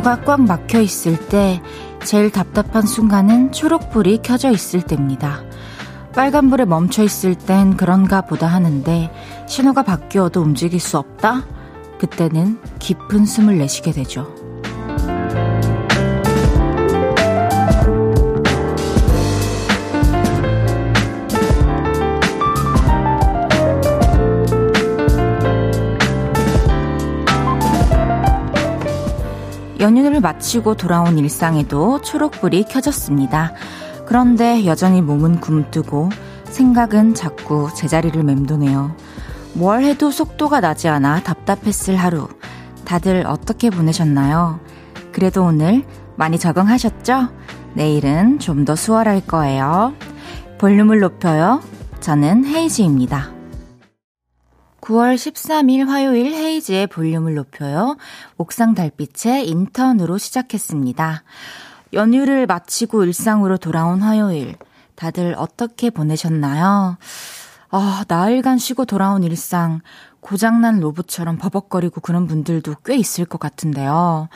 [0.00, 1.60] 도로가 꽉 막혀 있을 때
[2.04, 5.42] 제일 답답한 순간은 초록불이 켜져 있을 때입니다.
[6.14, 9.10] 빨간불에 멈춰 있을 땐 그런가 보다 하는데
[9.46, 11.44] 신호가 바뀌어도 움직일 수 없다?
[11.98, 14.39] 그때는 깊은 숨을 내쉬게 되죠.
[29.80, 33.54] 연휴를 마치고 돌아온 일상에도 초록불이 켜졌습니다.
[34.06, 36.10] 그런데 여전히 몸은 굼뜨고
[36.44, 38.94] 생각은 자꾸 제자리를 맴도네요.
[39.54, 42.28] 뭘 해도 속도가 나지 않아 답답했을 하루.
[42.84, 44.60] 다들 어떻게 보내셨나요?
[45.12, 45.84] 그래도 오늘
[46.16, 47.28] 많이 적응하셨죠?
[47.74, 49.94] 내일은 좀 더 수월할 거예요.
[50.58, 51.62] 볼륨을 높여요.
[52.00, 53.39] 저는 헤이지입니다.
[54.80, 57.96] 9월 13일 화요일 헤이즈의 볼륨을 높여요.
[58.36, 61.22] 옥상 달빛의 인턴으로 시작했습니다.
[61.92, 64.56] 연휴를 마치고 일상으로 돌아온 화요일.
[64.94, 66.98] 다들 어떻게 보내셨나요?
[67.70, 69.80] 아, 나흘간 쉬고 돌아온 일상.
[70.20, 74.28] 고장난 로봇처럼 버벅거리고 그런 분들도 꽤 있을 것 같은데요.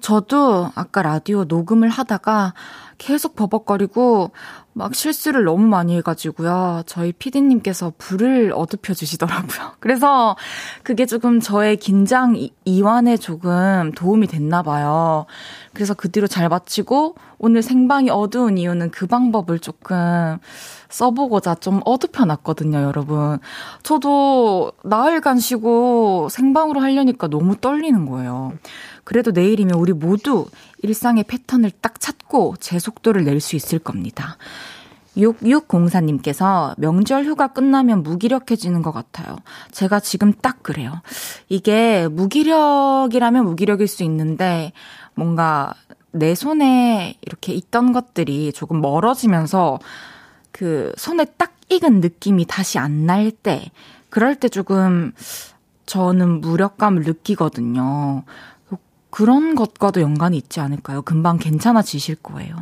[0.00, 2.54] 저도 아까 라디오 녹음을 하다가
[2.98, 4.32] 계속 버벅거리고
[4.72, 6.82] 막 실수를 너무 많이 해가지고요.
[6.86, 9.72] 저희 피디님께서 불을 어둡혀 주시더라고요.
[9.80, 10.36] 그래서
[10.82, 15.26] 그게 조금 저의 긴장 이완에 조금 도움이 됐나 봐요.
[15.74, 20.38] 그래서 그 뒤로 잘 마치고 오늘 생방이 어두운 이유는 그 방법을 조금
[20.88, 23.38] 써보고자 좀 어둡혀 놨거든요, 여러분.
[23.82, 28.52] 저도 나흘간 쉬고 생방으로 하려니까 너무 떨리는 거예요.
[29.08, 30.44] 그래도 내일이면 우리 모두
[30.82, 34.36] 일상의 패턴을 딱 찾고 제 속도를 낼 수 있을 겁니다.
[35.16, 39.38] 6604님께서 명절 휴가 끝나면 무기력해지는 것 같아요.
[39.72, 41.00] 제가 지금 딱 그래요.
[41.48, 44.72] 이게 무기력이라면 무기력일 수 있는데
[45.14, 45.72] 뭔가
[46.10, 49.78] 내 손에 이렇게 있던 것들이 조금 멀어지면서
[50.52, 53.70] 그 손에 딱 익은 느낌이 다시 안 날 때,
[54.10, 55.12] 그럴 때 조금
[55.86, 58.24] 저는 무력감을 느끼거든요.
[59.10, 61.02] 그런 것과도 연관이 있지 않을까요?
[61.02, 62.54] 금방 괜찮아지실 거예요.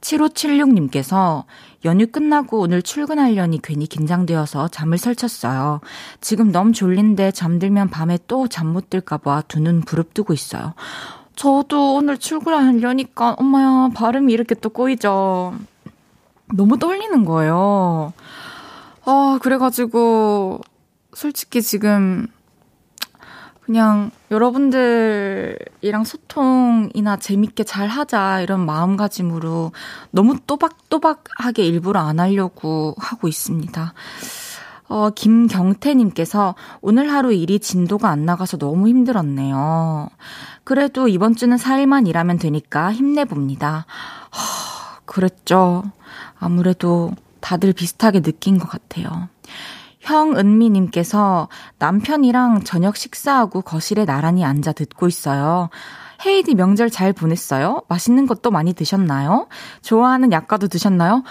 [0.00, 1.44] 7576님께서
[1.84, 5.80] 연휴 끝나고 오늘 출근하려니 괜히 긴장되어서 잠을 설쳤어요.
[6.20, 10.74] 지금 너무 졸린데 잠들면 밤에 또 잠 못 들까봐 두 눈 부릅뜨고 있어요.
[11.34, 15.54] 저도 오늘 출근하려니까 엄마야 발음이 이렇게 또 꼬이죠.
[16.54, 18.12] 너무 떨리는 거예요.
[19.04, 20.60] 아, 그래가지고
[21.14, 22.26] 솔직히 지금
[23.66, 29.72] 그냥 여러분들이랑 소통이나 재밌게 잘 하자 이런 마음가짐으로
[30.12, 33.92] 너무 또박또박하게 일부러 안 하려고 하고 있습니다.
[34.88, 40.10] 어, 김경태님께서 오늘 하루 일이 진도가 안 나가서 너무 힘들었네요.
[40.62, 43.84] 그래도 이번 주는 4일만 일하면 되니까 힘내봅니다.
[44.30, 45.82] 하, 그랬죠.
[46.38, 47.10] 아무래도
[47.40, 49.28] 다들 비슷하게 느낀 것 같아요.
[50.06, 55.68] 형은미님께서 남편이랑 저녁 식사하고 거실에 나란히 앉아 듣고 있어요.
[56.24, 57.82] 헤이디 명절 잘 보냈어요?
[57.88, 59.48] 맛있는 것도 많이 드셨나요?
[59.82, 61.24] 좋아하는 약과도 드셨나요?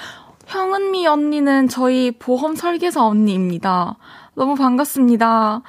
[0.45, 3.97] 형은미 언니는 저희 보험 설계사 언니입니다.
[4.35, 5.61] 너무 반갑습니다.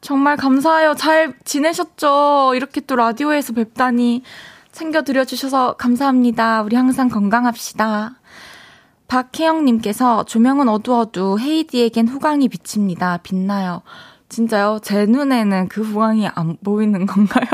[0.00, 0.94] 정말 감사해요.
[0.94, 2.52] 잘 지내셨죠?
[2.54, 4.22] 이렇게 또 라디오에서 뵙다니
[4.72, 6.62] 챙겨드려주셔서 감사합니다.
[6.62, 8.19] 우리 항상 건강합시다.
[9.10, 13.18] 박혜영님께서 조명은 어두워도 헤이디에겐 후광이 비칩니다.
[13.24, 13.82] 빛나요.
[14.28, 14.78] 진짜요?
[14.84, 17.46] 제 눈에는 그 후광이 안 보이는 건가요?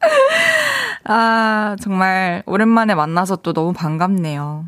[1.04, 4.66] 아, 정말 오랜만에 만나서 또 너무 반갑네요.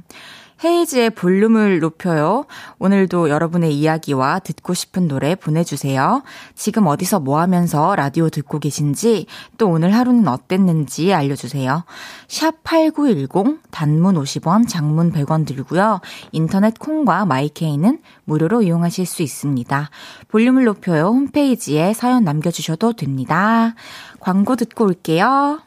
[0.64, 2.46] 헤이즈의 볼륨을 높여요.
[2.78, 6.22] 오늘도 여러분의 이야기와 듣고 싶은 노래 보내주세요.
[6.54, 9.26] 지금 어디서 뭐 하면서 라디오 듣고 계신지,
[9.58, 11.84] 또 오늘 하루는 어땠는지 알려주세요.
[12.28, 16.00] 샵 8910, 단문 50원, 장문 100원 들고요.
[16.32, 19.90] 인터넷 콩과 마이케이는 무료로 이용하실 수 있습니다.
[20.28, 21.06] 볼륨을 높여요.
[21.08, 23.74] 홈페이지에 사연 남겨주셔도 됩니다.
[24.20, 25.60] 광고 듣고 올게요.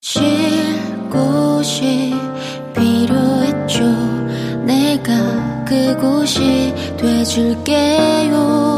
[0.00, 0.22] 쉴
[1.10, 2.12] 곳이
[2.74, 3.84] 필요했죠.
[4.64, 8.71] 내가 그곳이 돼줄게요.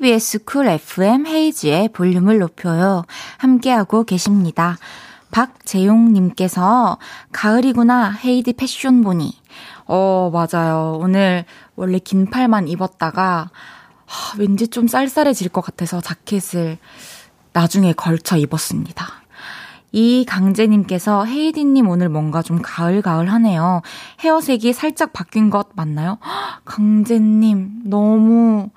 [0.00, 3.04] KBS 쿨 FM 헤이즈의 볼륨을 높여요.
[3.36, 4.78] 함께하고 계십니다.
[5.30, 6.96] 박재용님께서
[7.32, 9.38] 가을이구나 헤이즈 패션 보니.
[9.84, 10.96] 어, 맞아요.
[10.98, 11.44] 오늘
[11.76, 13.50] 원래 긴 팔만 입었다가
[14.06, 16.78] 하, 왠지 좀 쌀쌀해질 것 같아서 자켓을
[17.52, 19.06] 나중에 걸쳐 입었습니다.
[19.92, 23.82] 이 강재님께서 헤이즈님 오늘 뭔가 좀 가을가을 하네요.
[24.20, 26.16] 헤어색이 살짝 바뀐 것 맞나요?
[26.64, 28.70] 강재님, 너무,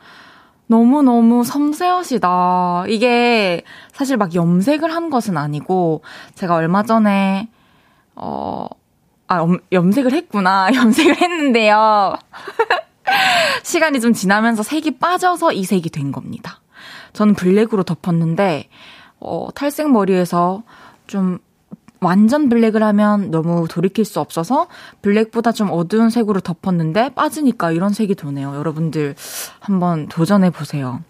[0.68, 2.86] 너무너무 섬세하시다.
[2.88, 6.02] 이게 사실 막 염색을 한 것은 아니고,
[6.36, 7.50] 제가 얼마 전에,
[8.16, 8.68] 어,
[9.28, 10.70] 아, 염, 염색을 했구나.
[10.74, 12.16] 염색을 했는데요.
[13.64, 16.62] 시간이 좀 지나면서 색이 빠져서 이 색이 된 겁니다.
[17.14, 18.70] 저는 블랙으로 덮었는데,
[19.20, 20.64] 어, 탈색 머리에서
[21.08, 21.40] 좀
[22.04, 24.68] 완전 블랙을 하면 너무 돌이킬 수 없어서
[25.02, 28.56] 블랙보다 좀 어두운 색으로 덮었는데 빠지니까 이런 색이 도네요.
[28.56, 29.16] 여러분들
[29.60, 31.02] 한번 도전해 보세요.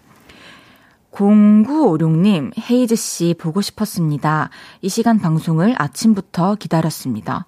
[1.11, 4.49] 0956님, 헤이즈 씨 보고 싶었습니다.
[4.81, 7.45] 이 시간 방송을 아침부터 기다렸습니다.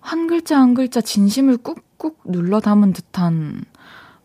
[0.00, 3.64] 한 글자 한 글자 진심을 꾹꾹 눌러 담은 듯한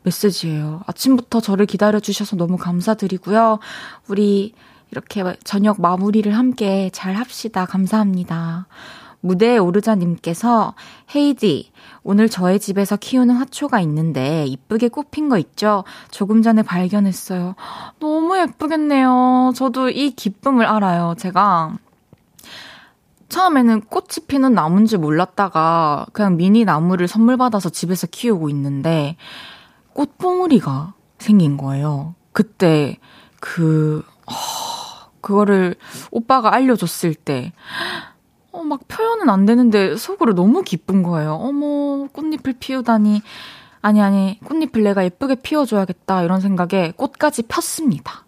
[0.04, 0.82] 메시지예요.
[0.86, 3.60] 아침부터 저를 기다려주셔서 너무 감사드리고요.
[4.08, 4.54] 우리
[4.92, 7.66] 이렇게 저녁 마무리를 함께 잘 합시다.
[7.66, 8.68] 감사합니다.
[9.20, 10.76] 무대에 오르자님께서
[11.16, 11.72] 헤이디,
[12.04, 15.84] 오늘 저의 집에서 키우는 화초가 있는데 이쁘게 꽃핀 거 있죠?
[16.12, 17.56] 조금 전에 발견했어요.
[18.00, 19.54] 너무 예쁘겠네요.
[19.56, 21.16] 저도 이 기쁨을 알아요.
[21.18, 21.78] 제가
[23.30, 29.18] 처음에는 꽃이 피는 나무인지 몰랐다가 그냥 미니 나무를 선물 받아서 집에서 키우고 있는데
[29.94, 32.16] 꽃봉우리가 생긴 거예요.
[32.32, 32.98] 그때
[33.40, 34.17] 그 어,
[35.22, 35.76] 그거를
[36.12, 37.54] 오빠가 알려줬을 때
[38.52, 41.34] 어, 막 표현은 안 되는데 속으로 너무 기쁜 거예요.
[41.34, 43.22] 어머, 꽃잎을 피우다니.
[43.82, 46.24] 아니, 아니, 꽃잎을 내가 예쁘게 피워줘야겠다.
[46.24, 48.26] 이런 생각에 꽃까지 폈습니다.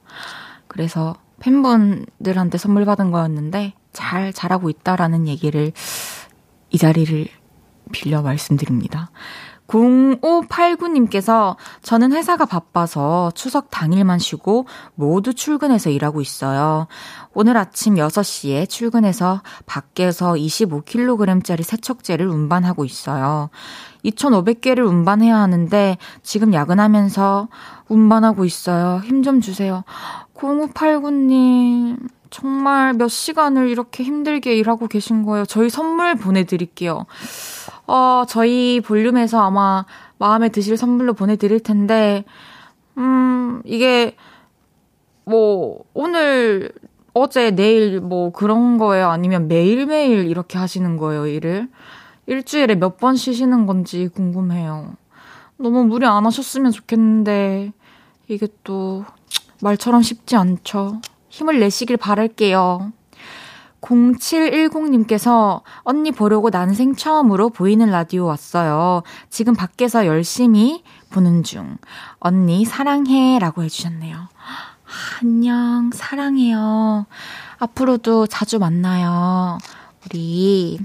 [0.67, 5.71] 그래서 팬분들한테 선물 받은 거였는데 잘 자라고 있다라는 얘기를
[6.69, 7.27] 이 자리를
[7.91, 9.09] 빌려 말씀드립니다.
[9.69, 16.87] 0589님께서 저는 회사가 바빠서 추석 당일만 쉬고 모두 출근해서 일하고 있어요.
[17.33, 23.49] 오늘 아침 6시에 출근해서 밖에서 25kg짜리 세척제를 운반하고 있어요.
[24.03, 27.47] 2,500개를 운반해야 하는데 지금 야근하면서
[27.87, 29.01] 운반하고 있어요.
[29.05, 29.83] 힘 좀 주세요.
[30.35, 31.97] 0589님,
[32.29, 35.45] 정말 몇 시간을 이렇게 힘들게 일하고 계신 거예요.
[35.45, 37.05] 저희 선물 보내드릴게요.
[37.89, 39.83] 어, 저희 볼륨에서 아마
[40.19, 42.23] 마음에 드실 선물로 보내드릴 텐데,
[42.97, 44.15] 음, 이게,
[45.25, 46.71] 뭐, 오늘,
[47.15, 49.09] 어제, 내일, 뭐, 그런 거예요?
[49.09, 51.67] 아니면 매일매일 이렇게 하시는 거예요, 일을?
[52.27, 54.93] 일주일에 몇 번 쉬시는 건지 궁금해요.
[55.57, 57.71] 너무 무리 안 하셨으면 좋겠는데,
[58.27, 59.03] 이게 또,
[59.63, 61.01] 말처럼 쉽지 않죠.
[61.29, 62.91] 힘을 내시길 바랄게요.
[63.81, 69.03] 0710님께서 언니 보려고 난생 처음으로 보이는 라디오 왔어요.
[69.29, 71.77] 지금 밖에서 열심히 보는 중.
[72.19, 74.27] 언니 사랑해 라고 해주셨네요.
[75.21, 77.05] 안녕, 사랑해요.
[77.59, 79.57] 앞으로도 자주 만나요.
[80.05, 80.79] 우리.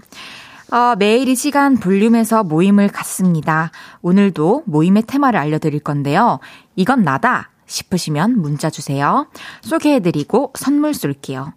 [0.70, 3.70] 어, 매일 이 시간 볼륨에서 모임을 갖습니다.
[4.03, 6.41] 오늘도 모임의 테마를 알려드릴 건데요.
[6.74, 9.29] 이건 나다 싶으시면 문자 주세요.
[9.63, 11.53] 소개해드리고 선물 쏠게요.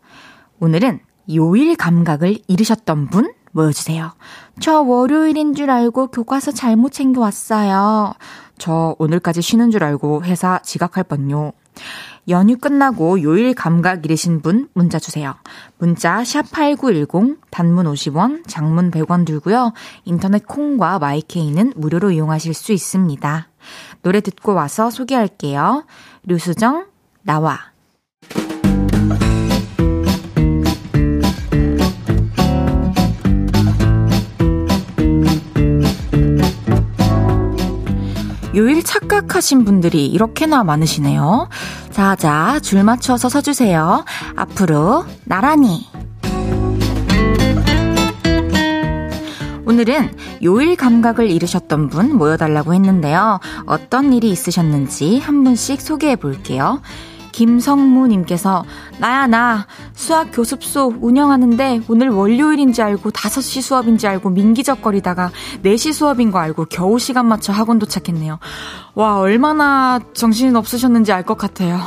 [0.59, 0.99] 오늘은
[1.33, 4.13] 요일 감각을 잃으셨던 분 모여주세요.
[4.59, 8.13] 저 월요일인 줄 알고 교과서 잘못 챙겨왔어요.
[8.57, 11.53] 저 오늘까지 쉬는 줄 알고 회사 지각할 뻔요.
[12.29, 15.35] 연휴 끝나고 요일 감각 잃으신 분 문자 주세요.
[15.77, 19.73] 문자 샵8910 단문 50원, 장문 100원 들고요.
[20.03, 23.47] 인터넷 콩과 마이케이는 무료로 이용하실 수 있습니다.
[24.01, 25.85] 노래 듣고 와서 소개할게요.
[26.23, 26.87] 류수정
[27.21, 27.59] 나와
[38.57, 41.47] 요일 착각하신 분들이 이렇게나 많으시네요.
[41.91, 44.03] 자 자, 줄 맞춰서 서주세요.
[44.35, 45.85] 앞으로 나란히.
[49.67, 53.39] 오늘은 요일 감각을 잃으셨던 분 모여달라고 했는데요.
[53.67, 56.81] 어떤 일이 있으셨는지 한 분씩 소개해 볼게요.
[57.37, 58.65] 김성무님께서
[58.97, 65.29] 나야 나 수학 교습소 운영하는데 오늘 월요일인 지 알고 5시 수업인 지 알고 민기적거리다가
[65.63, 68.39] 4시 수업인 거 알고 겨우 시간 맞춰 학원 도착했네요.
[68.95, 71.79] 와 얼마나 정신 없으셨는지 알 것 같아요.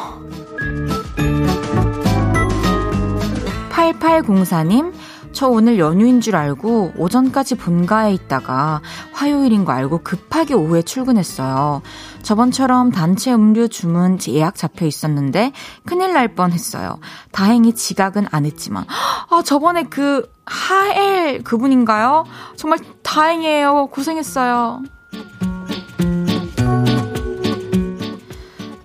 [3.71, 4.93] 8804님
[5.33, 8.81] 저 오늘 연휴인 줄 알고 오전까지 본가에 있다가
[9.13, 11.83] 화요일인 거 알고 급하게 오후에 출근했어요.
[12.23, 15.53] 저번처럼 단체 음료 주문 예약 잡혀 있었는데
[15.85, 16.99] 큰일 날 뻔 했어요.
[17.33, 18.85] 다행히 지각은 안 했지만.
[19.31, 22.25] 아, 저번에 그 하엘 그분인가요?
[22.57, 23.89] 정말 다행이에요.
[23.89, 24.83] 고생했어요.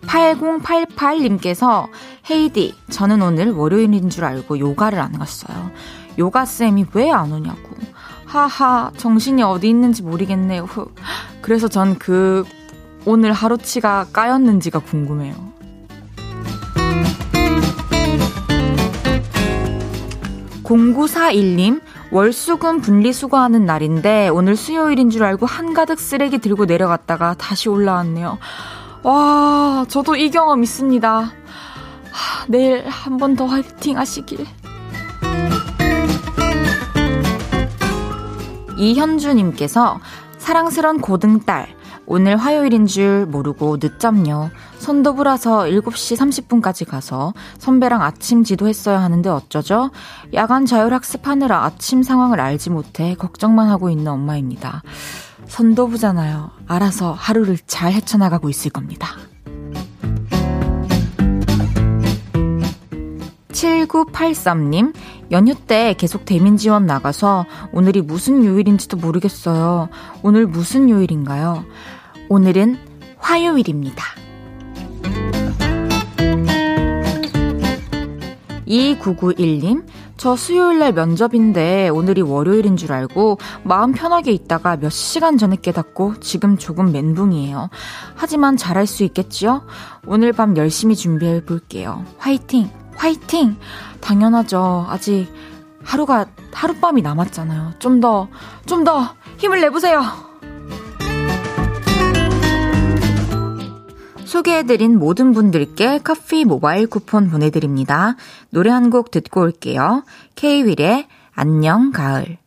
[0.06, 1.88] 8088님께서
[2.30, 5.72] 헤이디, 저는 오늘 월요일인 줄 알고 요가를 안 갔어요.
[6.18, 7.76] 요가쌤이 왜 안 오냐고.
[8.26, 10.68] 하하, 정신이 어디 있는지 모르겠네요.
[11.42, 12.44] 그래서 전 그
[13.06, 15.36] 오늘 하루치가 까였는지가 궁금해요.
[20.64, 21.82] 0941님,
[22.12, 28.38] 월수금 분리수거하는 날인데 오늘 수요일인 줄 알고 한가득 쓰레기 들고 내려갔다가 다시 올라왔네요.
[29.04, 31.10] 와, 저도 이 경험 있습니다.
[32.12, 34.46] 하, 내일 한 번 더 화이팅 하시길.
[38.78, 40.00] 이현주님께서
[40.38, 41.68] 사랑스런 고등딸,
[42.08, 44.52] 오늘 화요일인 줄 모르고 늦잠요.
[44.78, 49.90] 선도부라서 7시 30분까지 가서 선배랑 아침 지도했어야 하는데 어쩌죠?
[50.34, 54.84] 야간 자율학습하느라 아침 상황을 알지 못해 걱정만 하고 있는 엄마입니다.
[55.48, 56.52] 선도부잖아요.
[56.68, 59.16] 알아서 하루를 잘 헤쳐나가고 있을 겁니다.
[63.56, 64.94] 7983님,
[65.32, 69.88] 연휴 때 계속 대민 지원 나가서 오늘이 무슨 요일인지도 모르겠어요.
[70.22, 71.64] 오늘 무슨 요일인가요?
[72.30, 72.78] 오늘은
[73.18, 74.04] 화요일입니다.
[78.68, 79.86] 2991님,
[80.18, 86.20] 저 수요일 날 면접인데 오늘이 월요일인 줄 알고 마음 편하게 있다가 몇 시간 전에 깨닫고
[86.20, 87.70] 지금 조금 멘붕이에요.
[88.16, 89.64] 하지만 잘할 수 있겠지요?
[90.08, 92.04] 오늘 밤 열심히 준비해 볼게요.
[92.18, 92.85] 화이팅!
[92.98, 93.58] 화이팅!
[94.02, 94.86] 당연하죠.
[94.90, 95.28] 아직
[95.84, 97.74] 하루가, 하룻밤이 남았잖아요.
[97.80, 98.28] 좀 더,
[98.66, 100.02] 좀 더 힘을 내보세요!
[104.26, 108.16] 소개해드린 모든 분들께 커피 모바일 쿠폰 보내드립니다.
[108.50, 110.04] 노래 한 곡 듣고 올게요.
[110.36, 112.38] K-윌의 안녕 가을.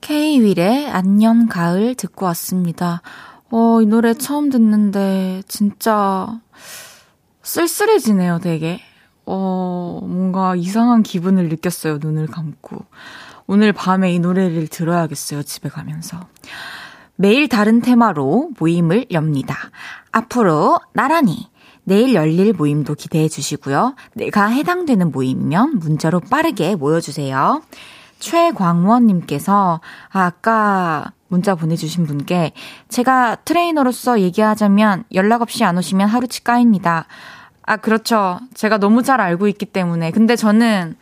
[0.00, 3.02] K-윌의 안녕 가을 듣고 왔습니다.
[3.50, 6.38] 어, 이 노래 처음 듣는데 진짜
[7.42, 8.80] 쓸쓸해지네요, 되게.
[9.30, 12.78] 어, 뭔가 이상한 기분을 느꼈어요, 눈을 감고.
[13.46, 16.20] 오늘 밤에 이 노래를 들어야겠어요, 집에 가면서.
[17.16, 19.54] 매일 다른 테마로 모임을 엽니다.
[20.12, 21.50] 앞으로 나란히
[21.84, 23.96] 내일 열릴 모임도 기대해 주시고요.
[24.14, 27.62] 내가 해당되는 모임이면 문자로 빠르게 모여주세요.
[28.20, 29.80] 최광원님께서
[30.10, 32.52] 아, 아까 문자 보내주신 분께
[32.88, 37.06] 제가 트레이너로서 얘기하자면 연락 없이 안 오시면 하루치 까입니다.
[37.68, 38.40] 아, 그렇죠.
[38.54, 40.10] 제가 너무 잘 알고 있기 때문에.
[40.10, 40.96] 근데 저는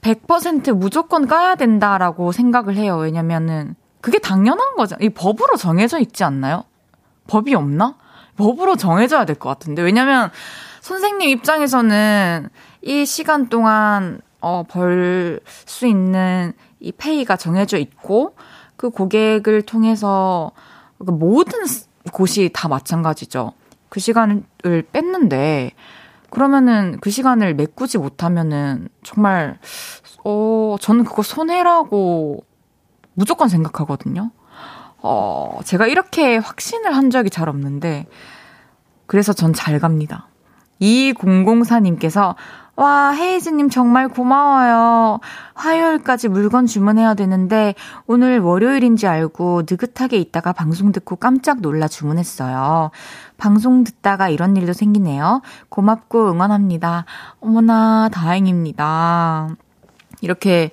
[0.00, 2.96] 100% 무조건 까야 된다라고 생각을 해요.
[2.96, 4.96] 왜냐면은 그게 당연한 거죠.
[5.00, 6.64] 이 법으로 정해져 있지 않나요?
[7.28, 7.94] 법이 없나?
[8.36, 9.82] 법으로 정해져야 될 것 같은데.
[9.82, 10.30] 왜냐면
[10.80, 12.48] 선생님 입장에서는
[12.82, 18.34] 이 시간 동안 어, 벌 수 있는 이 페이가 정해져 있고
[18.76, 20.50] 그 고객을 통해서
[20.98, 21.60] 그 모든
[22.12, 23.52] 곳이 다 마찬가지죠.
[23.94, 24.42] 그 시간을
[24.90, 25.70] 뺐는데
[26.28, 29.60] 그러면은 그 시간을 메꾸지 못하면은 정말
[30.24, 32.42] 어 저는 그거 손해라고
[33.14, 34.32] 무조건 생각하거든요.
[34.98, 38.06] 어, 제가 이렇게 확신을 한 적이 잘 없는데,
[39.06, 40.26] 그래서 전 잘 갑니다.
[40.80, 42.34] 2004님께서,
[42.74, 45.20] 와, 헤이즈님 정말 고마워요.
[45.54, 47.74] 화요일까지 물건 주문해야 되는데,
[48.06, 52.90] 오늘 월요일인지 알고 느긋하게 있다가 방송 듣고 깜짝 놀라 주문했어요.
[53.44, 55.42] 방송 듣다가 이런 일도 생기네요.
[55.68, 57.04] 고맙고 응원합니다.
[57.40, 59.56] 어머나, 다행입니다.
[60.22, 60.70] 이렇게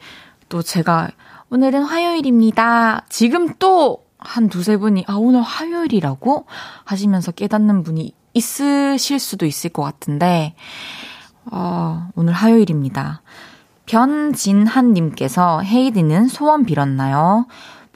[0.47, 1.09] 또 제가
[1.49, 3.05] 오늘은 화요일입니다.
[3.09, 6.45] 지금 또 한 두세 분이, 아, 오늘 화요일이라고?
[6.85, 10.53] 하시면서 깨닫는 분이 있으실 수도 있을 것 같은데,
[11.51, 13.23] 어, 오늘 화요일입니다.
[13.87, 17.47] 변진한님께서 헤이디는 소원 빌었나요?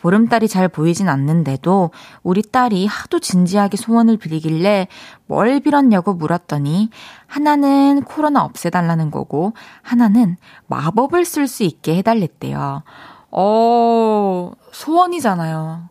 [0.06, 1.90] 보름달이 잘 보이진 않는데도
[2.22, 4.88] 우리 딸이 하도 진지하게 소원을 빌리길래
[5.26, 6.92] 뭘 빌었냐고 물었더니
[7.26, 12.84] 하나는 코로나 없애달라는 거고 하나는 마법을 쓸 수 있게 해달랬대요.
[13.32, 15.90] 어, 소원이잖아요.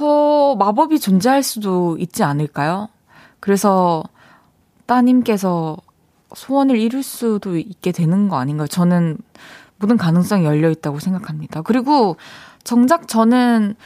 [0.00, 2.88] 어, 마법이 존재할 수도 있지 않을까요?
[3.40, 4.04] 그래서
[4.84, 5.78] 따님께서
[6.34, 8.66] 소원을 이룰 수도 있게 되는 거 아닌가요?
[8.66, 9.16] 저는
[9.78, 11.62] 모든 가능성이 열려 있다고 생각합니다.
[11.62, 12.18] 그리고
[12.68, 13.76] 정작 저는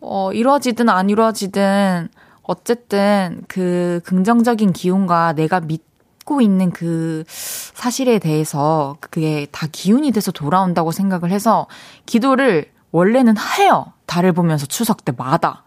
[0.00, 2.08] 어, 이루어지든 안 이루어지든
[2.42, 5.84] 어쨌든 그 긍정적인 기운과 내가 믿
[6.22, 11.66] 갖고 있는 그 사실에 대해서 그게 다 기운이 돼서 돌아온다고 생각을 해서
[12.06, 13.92] 기도를 원래는 해요.
[14.06, 15.64] 달을 보면서 추석 때마다.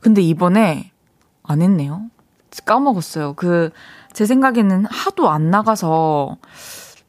[0.00, 0.92] 근데 이번에
[1.42, 2.02] 안 했네요.
[2.64, 3.34] 까먹었어요.
[3.34, 3.70] 그,
[4.12, 6.36] 제 생각에는 하도 안 나가서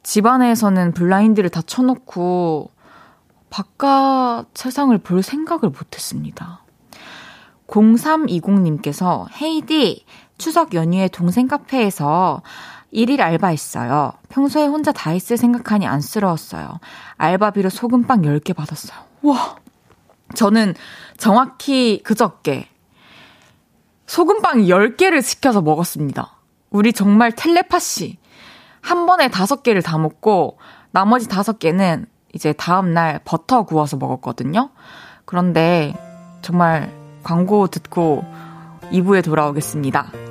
[0.04, 2.72] 집안에서는 블라인드를 다 쳐놓고
[3.50, 6.64] 바깥 세상을 볼 생각을 못 했습니다.
[7.68, 10.06] 0320님께서 헤이디
[10.38, 12.42] 추석 연휴에 동생 카페에서
[12.92, 14.14] 일일 알바했어요.
[14.30, 16.80] 평소에 혼자 다 했을 생각하니 안쓰러웠어요.
[17.18, 18.98] 알바비로 소금빵 10개 받았어요.
[19.24, 19.56] 와.
[20.36, 20.76] 저는
[21.18, 22.68] 정확히 그저께
[24.08, 26.38] 소금빵 10개를 시켜서 먹었습니다.
[26.70, 28.18] 우리 정말 텔레파시.
[28.82, 30.58] 한 번에 5개를 다 먹고
[30.92, 34.70] 나머지 5개는 이제 다음날 버터 구워서 먹었거든요.
[35.26, 35.96] 그런데
[36.42, 36.94] 정말
[37.24, 38.24] 광고 듣고
[38.92, 40.27] 2부에 돌아오겠습니다.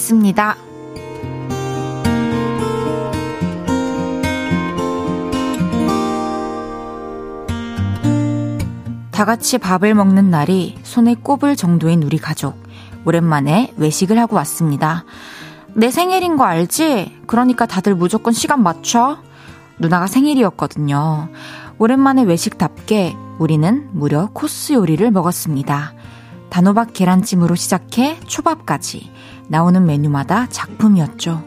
[0.00, 0.56] 다녀왔습니다.
[9.10, 12.56] 다 같이 밥을 먹는 날이 손에 꼽을 정도인 우리 가족.
[13.04, 15.04] 오랜만에 외식을 하고 왔습니다.
[15.74, 17.20] 내 생일인 거 알지?
[17.26, 19.18] 그러니까 다들 무조건 시간 맞춰.
[19.78, 21.28] 누나가 생일이었거든요.
[21.78, 25.94] 오랜만에 외식답게 우리는 무려 코스 요리를 먹었습니다.
[26.50, 29.10] 단호박 계란찜으로 시작해 초밥까지
[29.48, 31.44] 나오는 메뉴마다 작품이었죠.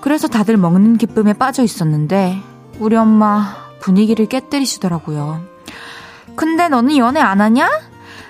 [0.00, 2.40] 그래서 다들 먹는 기쁨에 빠져 있었는데
[2.78, 5.40] 우리 엄마 분위기를 깨뜨리시더라고요.
[6.36, 7.68] 근데 너는 연애 안 하냐?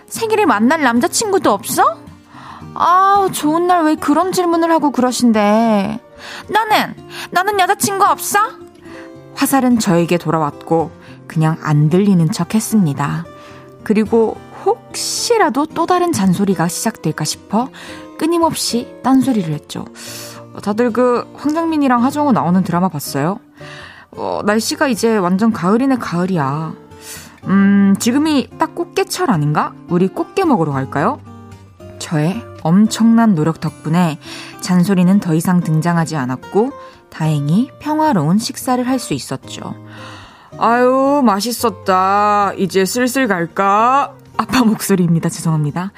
[0.07, 1.99] 생일에 만날 남자친구도 없어?
[2.75, 6.01] 아, 좋은 날 왜 그런 질문을 하고 그러신데.
[6.49, 6.95] 나는,
[7.31, 8.39] 나는 여자친구 없어?
[9.35, 10.91] 화살은 저에게 돌아왔고,
[11.27, 13.25] 그냥 안 들리는 척 했습니다.
[13.83, 17.69] 그리고 혹시라도 또 다른 잔소리가 시작될까 싶어
[18.19, 19.85] 끊임없이 딴소리를 했죠.
[20.63, 23.39] 다들 그 황정민이랑 하정우 나오는 드라마 봤어요?
[24.11, 26.75] 어, 날씨가 이제 완전 가을이네 가을이야.
[27.45, 29.73] 음, 지금이 딱 꽃게철 아닌가?
[29.89, 31.21] 우리 꽃게 먹으러 갈까요?
[31.99, 34.19] 저의 엄청난 노력 덕분에
[34.61, 36.73] 잔소리는 더 이상 등장하지 않았고
[37.11, 39.75] 다행히 평화로운 식사를 할 수 있었죠.
[40.59, 42.53] 아유, 맛있었다.
[42.57, 44.15] 이제 슬슬 갈까?
[44.37, 45.29] 아빠 목소리입니다.
[45.29, 45.93] 죄송합니다.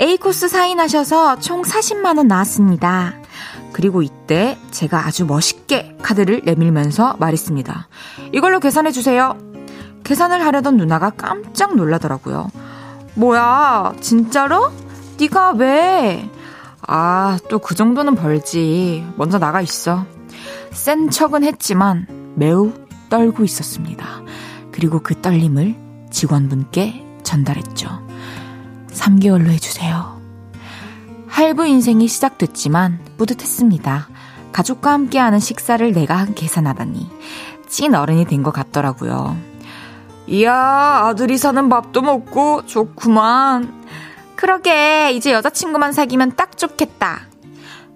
[0.00, 3.14] A코스 사인하셔서 총 40만원 나왔습니다.
[3.72, 7.88] 그리고 이때 제가 아주 멋있게 카드를 내밀면서 말했습니다.
[8.32, 9.36] 이걸로 계산해주세요.
[10.04, 12.48] 계산을 하려던 누나가 깜짝 놀라더라고요.
[13.14, 14.70] 뭐야, 진짜로?
[15.18, 16.30] 네가 왜?
[16.86, 19.04] 아, 또 그 정도는 벌지.
[19.16, 20.04] 먼저 나가 있어.
[20.72, 22.72] 센 척은 했지만 매우
[23.08, 24.06] 떨고 있었습니다.
[24.72, 25.74] 그리고 그 떨림을
[26.10, 27.88] 직원분께 전달했죠.
[28.92, 30.16] 3개월로 해주세요.
[31.28, 34.08] 할부 인생이 시작됐지만 뿌듯했습니다.
[34.52, 37.10] 가족과 함께하는 식사를 내가 계산하다니
[37.68, 39.36] 찐 어른이 된 것 같더라고요.
[40.28, 40.54] 이야,
[41.04, 43.84] 아들이 사는 밥도 먹고 좋구만.
[44.34, 47.20] 그러게, 이제 여자친구만 사귀면 딱 좋겠다.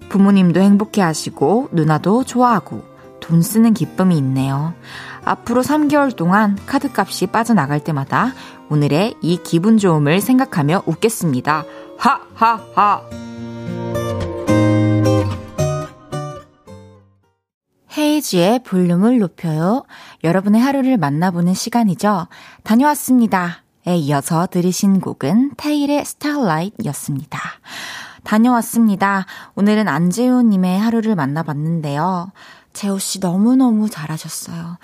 [0.08, 2.82] 부모님도 행복해 하시고, 누나도 좋아하고,
[3.20, 4.74] 돈 쓰는 기쁨이 있네요.
[5.24, 8.32] 앞으로 3개월 동안 카드값이 빠져나갈 때마다
[8.68, 11.64] 오늘의 이 기분 좋음을 생각하며 웃겠습니다.
[11.98, 13.02] 하하하.
[17.96, 19.84] 헤이지의 볼륨을 높여요.
[20.22, 22.28] 여러분의 하루를 만나보는 시간이죠.
[22.62, 23.64] 다녀왔습니다.
[23.86, 27.40] 에 이어서 들으신 곡은 테일의 스타일라이트였습니다.
[28.24, 29.26] 다녀왔습니다.
[29.54, 32.30] 오늘은 안재우님의 하루를 만나봤는데요.
[32.72, 34.78] 재호 씨 너무너무 잘하셨어요.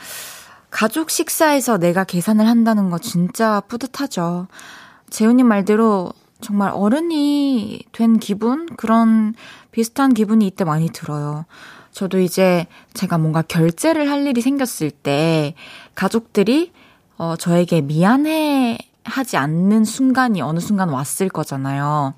[0.70, 4.48] 가족 식사에서 내가 계산을 한다는 거 진짜 뿌듯하죠.
[5.10, 8.66] 재우님 말대로 정말 어른이 된 기분?
[8.76, 9.34] 그런
[9.70, 11.46] 비슷한 기분이 이때 많이 들어요.
[11.92, 15.54] 저도 이제 제가 뭔가 결제를 할 일이 생겼을 때
[15.94, 16.72] 가족들이
[17.16, 22.14] 어, 저에게 미안해 하지 않는 순간이 어느 순간 왔을 거잖아요.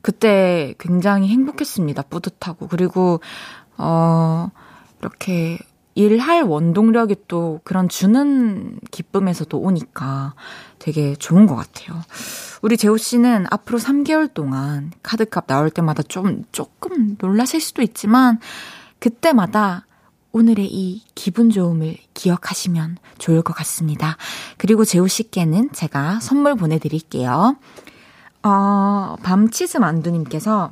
[0.00, 2.02] 그때 굉장히 행복했습니다.
[2.02, 2.68] 뿌듯하고.
[2.68, 3.20] 그리고,
[3.76, 4.50] 어,
[5.06, 5.58] 이렇게
[5.94, 10.34] 일할 원동력이 또 그런 주는 기쁨에서도 오니까
[10.78, 12.02] 되게 좋은 것 같아요.
[12.60, 18.38] 우리 재호 씨는 앞으로 3개월 동안 카드값 나올 때마다 좀, 조금 놀라실 수도 있지만,
[18.98, 19.86] 그때마다
[20.32, 24.18] 오늘의 이 기분 좋음을 기억하시면 좋을 것 같습니다.
[24.58, 27.56] 그리고 재호 씨께는 제가 선물 보내드릴게요.
[28.42, 30.70] 어, 밤치즈 만두님께서,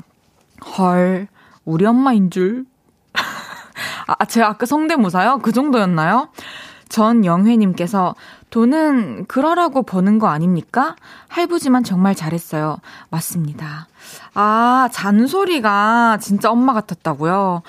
[0.77, 1.29] 헐,
[1.65, 2.67] 우리 엄마인 줄.
[4.07, 5.39] 아, 제가 아까 성대모사요?
[5.43, 6.29] 그 정도였나요?
[6.89, 8.15] 전 영회님께서
[8.51, 10.95] 돈은 그러라고 버는 거 아닙니까?
[11.29, 12.77] 할부지만 정말 잘했어요.
[13.11, 13.89] 맞습니다.
[14.35, 17.63] 아, 잔소리가 진짜 엄마 같았다고요?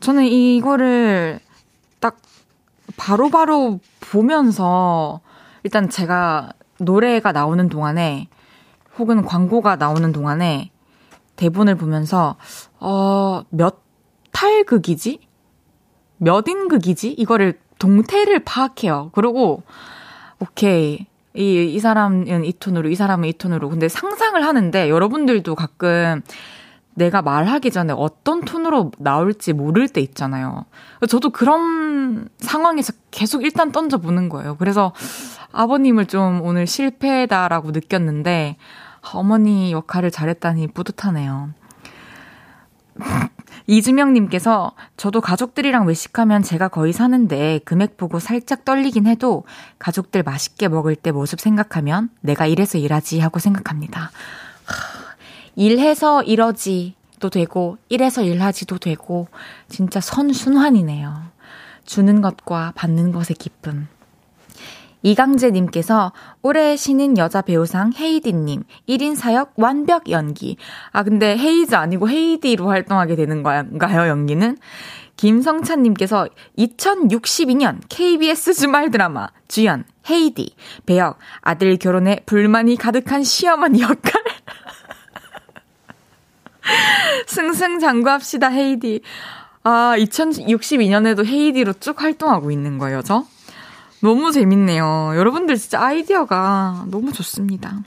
[0.00, 1.40] 저는 이거를
[2.00, 2.16] 딱
[2.96, 5.20] 바로바로 바로 보면서
[5.62, 8.28] 일단 제가 노래가 나오는 동안에
[8.98, 10.70] 혹은 광고가 나오는 동안에
[11.36, 12.36] 대본을 보면서
[12.80, 13.82] 어, 몇
[14.32, 15.20] 탈극이지?
[16.24, 17.12] 몇 인극이지?
[17.12, 19.10] 이거를 동태를 파악해요.
[19.12, 19.62] 그리고
[20.40, 21.06] 오케이.
[21.36, 23.68] 이, 이 사람은 이 톤으로, 이 사람은 이 톤으로.
[23.68, 26.22] 근데 상상을 하는데 여러분들도 가끔
[26.94, 30.64] 내가 말하기 전에 어떤 톤으로 나올지 모를 때 있잖아요.
[31.08, 34.56] 저도 그런 상황에서 계속 일단 던져보는 거예요.
[34.58, 34.92] 그래서
[35.50, 38.56] 아버님을 좀 오늘 실패다라고 느꼈는데
[39.12, 41.50] 어머니 역할을 잘했다니 뿌듯하네요.
[43.66, 49.44] 이주명님께서 저도 가족들이랑 외식하면 제가 거의 사는데 금액 보고 살짝 떨리긴 해도
[49.78, 54.10] 가족들 맛있게 먹을 때 모습 생각하면 내가 이래서 일하지 하고 생각합니다.
[55.56, 59.28] 일해서 이러지 도 되고 일해서 일하지도 되고
[59.68, 61.22] 진짜 선순환이네요.
[61.86, 63.86] 주는 것과 받는 것의 기쁨.
[65.04, 66.12] 이강재님께서
[66.42, 70.56] 올해 신인 여자 배우상 헤이디님 1인 사역 완벽 연기.
[70.92, 74.56] 아 근데 헤이즈 아니고 헤이디로 활동하게 되는 건가요 연기는?
[75.16, 84.00] 김성찬님께서 2062년 KBS 주말 드라마 주연 헤이디 배역 아들 결혼에 불만이 가득한 시어머니 역할.
[87.28, 89.02] 승승장구합시다 헤이디.
[89.64, 93.26] 아 2062년에도 헤이디로 쭉 활동하고 있는 거예요 저?
[94.04, 95.12] 너무 재밌네요.
[95.16, 97.80] 여러분들 진짜 아이디어가 너무 좋습니다.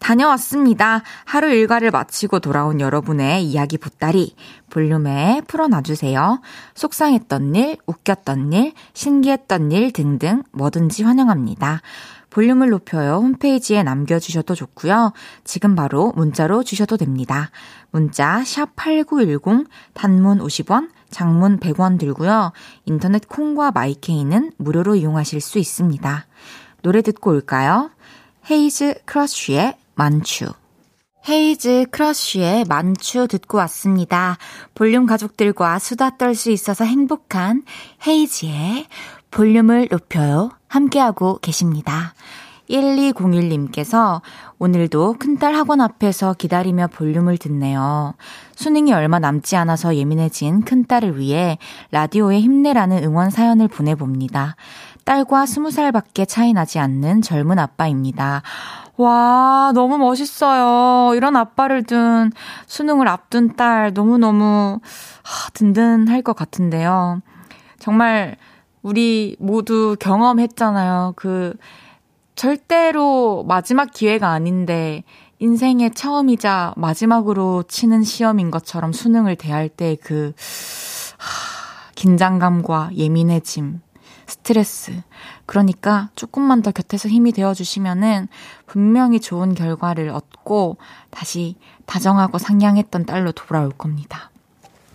[0.00, 1.04] 다녀왔습니다.
[1.24, 4.34] 하루 일과를 마치고 돌아온 여러분의 이야기 보따리
[4.68, 6.40] 볼륨에 풀어놔주세요.
[6.74, 11.82] 속상했던 일, 웃겼던 일, 신기했던 일 등등 뭐든지 환영합니다.
[12.30, 15.12] 볼륨을 높여요 홈페이지에 남겨주셔도 좋고요.
[15.44, 17.52] 지금 바로 문자로 주셔도 됩니다.
[17.92, 22.52] 문자 샵 8910 단문 50원, 장문 100원 들고요.
[22.84, 26.26] 인터넷 콩과 마이케이는 무료로 이용하실 수 있습니다.
[26.82, 27.90] 노래 듣고 올까요?
[28.50, 30.52] 헤이즈 크러쉬의 만추.
[31.26, 34.36] 헤이즈 크러쉬의 만추 듣고 왔습니다.
[34.74, 37.62] 볼륨 가족들과 수다 떨 수 있어서 행복한
[38.06, 38.86] 헤이즈의
[39.30, 40.50] 볼륨을 높여요.
[40.68, 42.12] 함께하고 계십니다.
[42.70, 44.20] 1201님께서
[44.58, 48.14] 오늘도 큰딸 학원 앞에서 기다리며 볼륨을 듣네요.
[48.54, 51.58] 수능이 얼마 남지 않아서 예민해진 큰딸을 위해
[51.90, 54.56] 라디오에 힘내라는 응원 사연을 보내봅니다.
[55.04, 58.42] 딸과 20살 밖에 차이 나지 않는 젊은 아빠입니다.
[58.96, 61.14] 와, 너무 멋있어요.
[61.14, 62.32] 이런 아빠를 둔
[62.66, 64.80] 수능을 앞둔 딸 너무너무
[65.54, 67.20] 든든할 것 같은데요.
[67.78, 68.36] 정말
[68.82, 71.12] 우리 모두 경험했잖아요.
[71.16, 71.54] 그
[72.36, 75.02] 절대로 마지막 기회가 아닌데
[75.38, 80.34] 인생의 처음이자 마지막으로 치는 시험인 것처럼 수능을 대할 때그
[81.94, 83.80] 긴장감과 예민해짐,
[84.26, 84.92] 스트레스.
[85.46, 88.28] 그러니까 조금만 더 곁에서 힘이 되어 주시면은
[88.66, 90.76] 분명히 좋은 결과를 얻고
[91.10, 94.30] 다시 다정하고 상냥했던 딸로 돌아올 겁니다.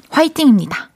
[0.09, 0.90] 화이팅입니다.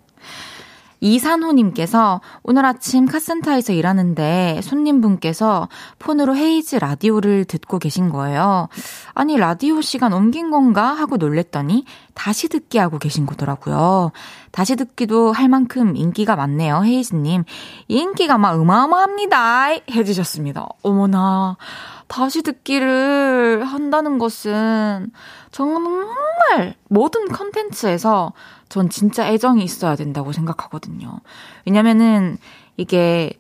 [1.05, 8.69] 이산호님께서 오늘 아침 카센터에서 일하는데 손님분께서 폰으로 헤이즈 라디오를 듣고 계신 거예요.
[9.13, 10.93] 아니, 라디오 시간 옮긴 건가?
[10.93, 14.13] 하고 놀랬더니 다시 듣기 하고 계신 거더라고요.
[14.51, 17.43] 다시 듣기도 할 만큼 인기가 많네요, 헤이즈님.
[17.87, 19.65] 이 인기가 막 어마어마합니다.
[19.91, 20.67] 해주셨습니다.
[20.81, 21.57] 어머나.
[22.07, 25.11] 다시 듣기를 한다는 것은
[25.51, 28.33] 정말 모든 컨텐츠에서
[28.69, 31.19] 전 진짜 애정이 있어야 된다고 생각하거든요.
[31.65, 32.37] 왜냐면은
[32.77, 33.31] 이게,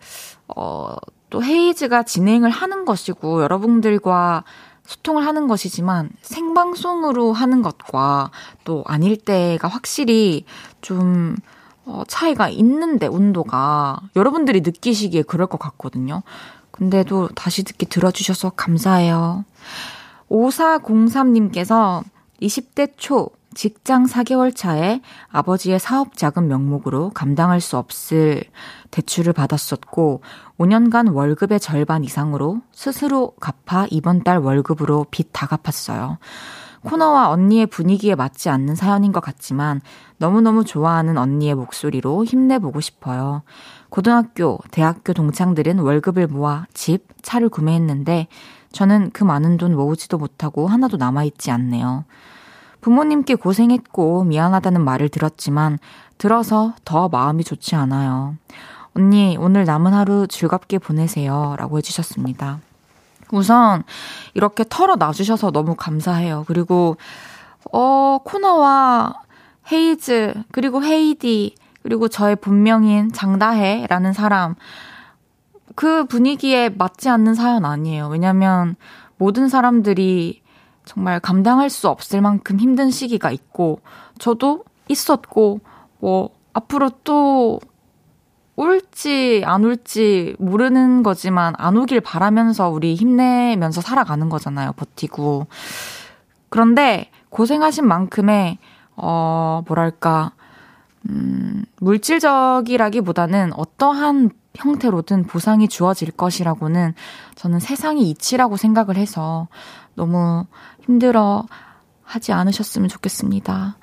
[0.47, 0.95] 어,
[1.29, 4.43] 또 헤이즈가 진행을 하는 것이고 여러분들과
[4.85, 8.31] 소통을 하는 것이지만 생방송으로 하는 것과
[8.63, 10.45] 또 아닐 때가 확실히
[10.81, 11.35] 좀
[11.85, 16.23] 어, 차이가 있는데 온도가 여러분들이 느끼시기에 그럴 것 같거든요.
[16.71, 19.45] 근데도 다시 듣기 들어주셔서 감사해요.
[20.29, 22.03] 5403님께서
[22.41, 28.43] 20대 초 직장 4개월 차에 아버지의 사업 자금 명목으로 감당할 수 없을
[28.91, 30.21] 대출을 받았었고
[30.59, 36.17] 5년간 월급의 절반 이상으로 스스로 갚아 이번 달 월급으로 빚 다 갚았어요.
[36.83, 39.81] 코너와 언니의 분위기에 맞지 않는 사연인 것 같지만
[40.17, 43.41] 너무너무 좋아하는 언니의 목소리로 힘내보고 싶어요.
[43.89, 48.27] 고등학교, 대학교 동창들은 월급을 모아 집, 차를 구매했는데
[48.71, 52.05] 저는 그 많은 돈 모으지도 못하고 하나도 남아있지 않네요.
[52.85, 55.79] 부모님께 고생했고 미안하다는 말을 들었지만
[56.19, 58.35] 들어서 더 마음이 좋지 않아요.
[58.95, 61.55] 언니, 오늘 남은 하루 즐겁게 보내세요.
[61.57, 62.59] 라고 해주셨습니다.
[63.31, 63.83] 우선,
[64.35, 66.43] 이렇게 털어놔주셔서 너무 감사해요.
[66.45, 66.97] 그리고,
[67.73, 69.15] 어, 코너와
[69.71, 74.53] 헤이즈, 그리고 헤이디, 그리고 저의 본명인 장다혜라는 사람,
[75.73, 78.09] 그 분위기에 맞지 않는 사연 아니에요.
[78.09, 78.75] 왜냐면,
[79.17, 80.44] 모든 사람들이
[80.85, 83.81] 정말 감당할 수 없을 만큼 힘든 시기가 있고,
[84.19, 85.59] 저도 있었고,
[85.99, 87.59] 뭐, 앞으로 또
[88.55, 94.71] 올지 안 올지 모르는 거지만 안 오길 바라면서 우리 힘내면서 살아가는 거잖아요.
[94.73, 95.47] 버티고.
[96.49, 98.57] 그런데 고생하신 만큼의
[98.95, 100.31] 어 뭐랄까
[101.09, 106.93] 음 물질적이라기보다는 어떠한 형태로든 보상이 주어질 것이라고는
[107.35, 109.49] 저는 세상이 이치라고 생각을 해서
[109.95, 110.45] 너무
[110.85, 111.45] 힘들어
[112.03, 113.77] 하지 않으셨으면 좋겠습니다.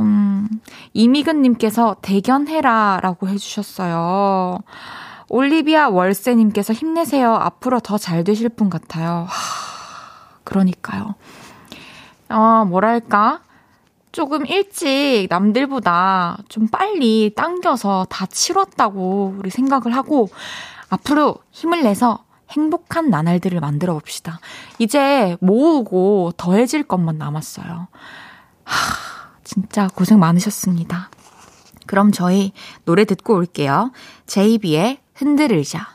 [0.00, 0.48] 음,
[0.92, 4.58] 이미근님께서 대견해라 라고 해주셨어요.
[5.28, 7.34] 올리비아 월세님께서 힘내세요.
[7.34, 9.26] 앞으로 더 잘 되실 분 같아요.
[9.28, 11.14] 하, 그러니까요.
[12.28, 13.40] 어, 뭐랄까.
[14.12, 20.28] 조금 일찍 남들보다 좀 빨리 당겨서 다 치렀다고 우리 생각을 하고
[20.88, 24.40] 앞으로 힘을 내서 행복한 나날들을 만들어 봅시다.
[24.78, 27.88] 이제 모으고 더해질 것만 남았어요.
[28.64, 28.74] 하,
[29.44, 31.10] 진짜 고생 많으셨습니다.
[31.86, 32.52] 그럼 저희
[32.84, 33.92] 노래 듣고 올게요.
[34.26, 35.94] 제이비의 흔들을자.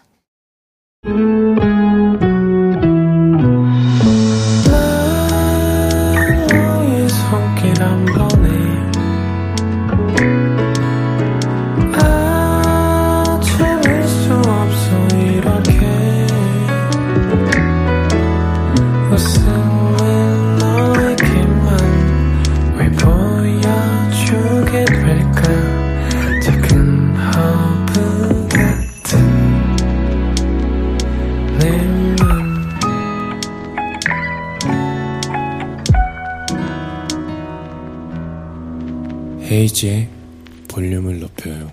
[39.59, 40.09] 헤이지의
[40.69, 41.71] 볼륨을 높여요.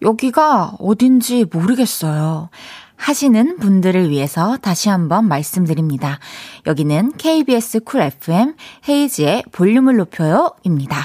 [0.00, 2.50] 여기가 어딘지 모르겠어요.
[2.94, 6.20] 하시는 분들을 위해서 다시 한번 말씀드립니다.
[6.66, 8.54] 여기는 KBS 쿨 FM
[8.88, 10.96] 헤이지의 볼륨을 높여요입니다.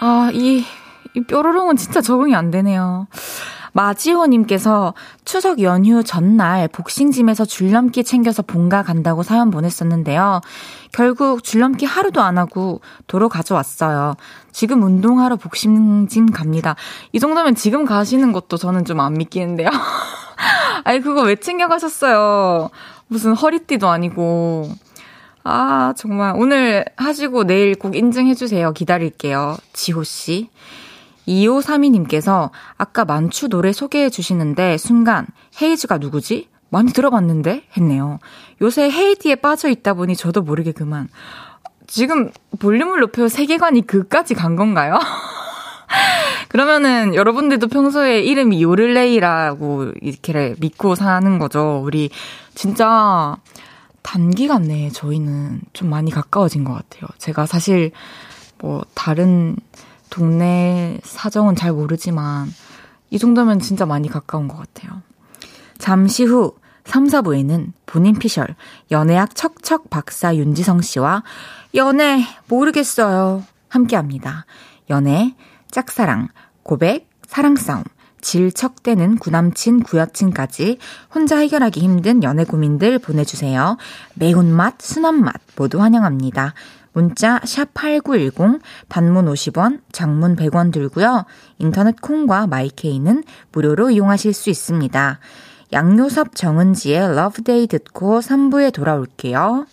[0.00, 0.64] 아, 이,
[1.14, 3.06] 이 뾰로롱은 진짜 적응이 안 되네요.
[3.74, 10.40] 마지호님께서 추석 연휴 전날 복싱짐에서 줄넘기 챙겨서 본가 간다고 사연 보냈었는데요.
[10.92, 14.14] 결국 줄넘기 하루도 안 하고 도로 가져왔어요.
[14.52, 16.76] 지금 운동하러 복싱짐 갑니다.
[17.12, 19.68] 이 정도면 지금 가시는 것도 저는 좀 안 믿기는데요.
[20.84, 22.70] 아니, 그거 왜 챙겨가셨어요?
[23.08, 24.70] 무슨 허리띠도 아니고.
[25.42, 26.34] 아, 정말.
[26.36, 28.72] 오늘 하시고 내일 꼭 인증해주세요.
[28.72, 29.56] 기다릴게요.
[29.72, 30.48] 지호씨.
[31.28, 35.26] 2532님께서 아까 만추 노래 소개해 주시는데 순간
[35.60, 36.48] 헤이즈가 누구지?
[36.70, 37.64] 많이 들어봤는데?
[37.76, 38.18] 했네요.
[38.60, 41.08] 요새 헤이디에 빠져 있다 보니 저도 모르게 그만.
[41.86, 44.98] 지금 볼륨을 높여 세계관이 그까지 간 건가요?
[46.48, 51.80] 그러면은 여러분들도 평소에 이름이 요를레이라고 이렇게 믿고 사는 거죠.
[51.84, 52.10] 우리
[52.54, 53.36] 진짜
[54.02, 57.08] 단기간 내에 저희는 좀 많이 가까워진 것 같아요.
[57.18, 57.92] 제가 사실
[58.58, 59.56] 뭐 다른
[60.14, 62.46] 동네 사정은 잘 모르지만
[63.10, 65.02] 이 정도면 진짜 많이 가까운 것 같아요.
[65.76, 68.54] 잠시 후 3, 4부에는 본인 피셜
[68.92, 71.24] 연애학 척척 박사 윤지성 씨와
[71.74, 74.46] 연애 모르겠어요 함께 합니다.
[74.88, 75.34] 연애,
[75.72, 76.28] 짝사랑,
[76.62, 77.82] 고백, 사랑 싸움,
[78.20, 80.78] 질척대는 구남친, 구여친까지
[81.12, 83.78] 혼자 해결하기 힘든 연애 고민들 보내주세요.
[84.14, 86.54] 매운맛, 순한맛 모두 환영합니다.
[86.94, 91.26] 문자 샵8910 단문 50원, 장문 100원 들고요.
[91.58, 95.18] 인터넷 콩과 마이케이는 무료로 이용하실 수 있습니다.
[95.72, 99.66] 양요섭 정은지의 러브데이 듣고 3부에 돌아올게요.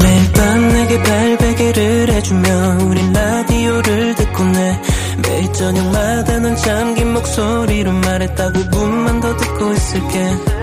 [0.00, 4.82] 매일 밤 내게 팔베개를 해주며 우린 라디오를 듣고 내
[5.22, 10.54] 매일 저녁마다 넌 잠긴 목소리로 말했다 5분만 더 듣고 있을게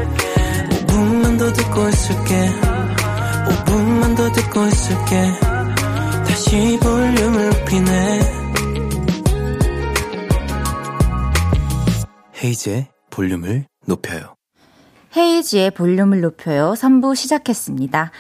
[0.91, 2.49] 5분만 더 듣고 있을게.
[3.47, 5.31] 5분만 더 듣고 있을게.
[6.27, 8.19] 다시 볼륨을 높이네.
[12.43, 14.35] 헤이즈의 볼륨을 높여요.
[15.15, 16.73] 헤이지의 볼륨을 높여요.
[16.73, 18.11] 3부 시작했습니다.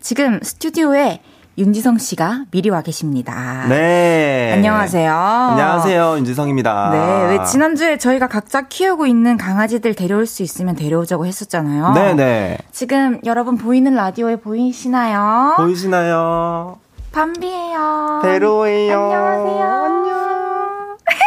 [0.00, 1.20] 지금 스튜디오에
[1.60, 3.66] 윤지성 씨가 미리 와 계십니다.
[3.68, 4.50] 네.
[4.54, 5.14] 안녕하세요.
[5.14, 6.16] 안녕하세요.
[6.16, 6.90] 윤지성입니다.
[6.90, 7.36] 네.
[7.36, 11.92] 왜 지난주에 저희가 각자 키우고 있는 강아지들 데려올 수 있으면 데려오자고 했었잖아요.
[11.92, 12.56] 네네.
[12.72, 15.56] 지금 여러분 보이는 라디오에 보이시나요?
[15.58, 16.78] 보이시나요?
[17.12, 18.20] 밤비예요.
[18.22, 18.98] 베로예요.
[18.98, 19.84] 안녕하세요.
[19.84, 20.20] 안녕.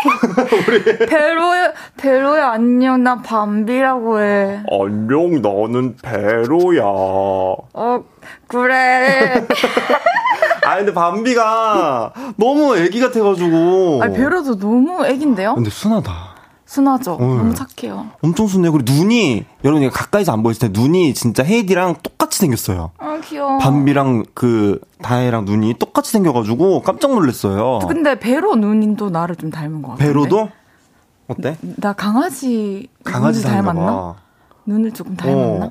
[1.09, 3.03] 베로야, 베로야, 안녕.
[3.03, 4.63] 나 밤비라고 해.
[4.71, 6.83] 안녕, 나는 베로야.
[6.85, 8.03] 어,
[8.47, 9.45] 그래.
[10.65, 14.01] 아, 근데 밤비가 너무 애기 같아가지고.
[14.03, 15.55] 아니, 베로도 너무 애긴데요?
[15.55, 16.33] 근데 순하다.
[16.65, 17.17] 순하죠?
[17.21, 17.37] 응.
[17.37, 18.07] 너무 착해요.
[18.23, 18.69] 엄청 순해.
[18.71, 22.91] 그리고 눈이, 여러분, 가까이서 안 보였을 때 눈이 진짜 헤이디랑 똑같이 생겼어요.
[22.97, 23.59] 아, 귀여워.
[23.59, 27.79] 밤비랑 그, 다혜랑 눈이 똑같이 생겨가지고 깜짝 놀랐어요.
[27.87, 30.03] 근데 베로 눈도 나를 좀 닮은 것 같아.
[30.03, 30.49] 베로도?
[31.27, 31.57] 어때?
[31.61, 33.85] 나 강아지, 강아지 닮았나?
[33.85, 34.15] 봐.
[34.65, 35.65] 눈을 조금 닮았나?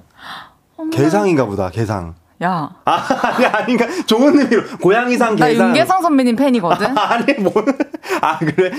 [0.76, 0.84] 어.
[0.92, 2.14] 개상인가 보다, 개상.
[2.42, 3.86] 야, 아, 아니, 아닌가?
[4.06, 4.62] 좋은 의미로.
[4.80, 5.68] 고양이상 나 개상.
[5.68, 6.86] 윤계상 선배님 팬이거든?
[6.98, 7.52] 아니, 뭐.
[8.20, 8.72] 아, 그래?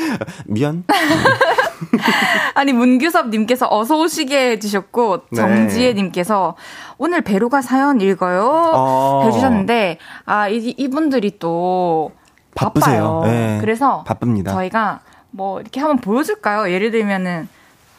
[0.46, 0.84] 미안.
[2.56, 5.38] 아니, 문규섭님께서 어서 오시게 해주셨고, 네.
[5.38, 6.56] 정지혜님께서
[6.98, 8.72] 오늘 배로가 사연 읽어요.
[8.74, 9.24] 어.
[9.26, 12.12] 해주셨는데, 아, 이, 이분들이 또
[12.56, 13.22] 바쁘세요.
[13.22, 13.32] 바빠요.
[13.32, 13.58] 네.
[13.62, 14.52] 그래서 바쁩니다.
[14.52, 15.00] 저희가
[15.32, 16.70] 뭐 이렇게 한번 보여줄까요?
[16.72, 17.48] 예를 들면은,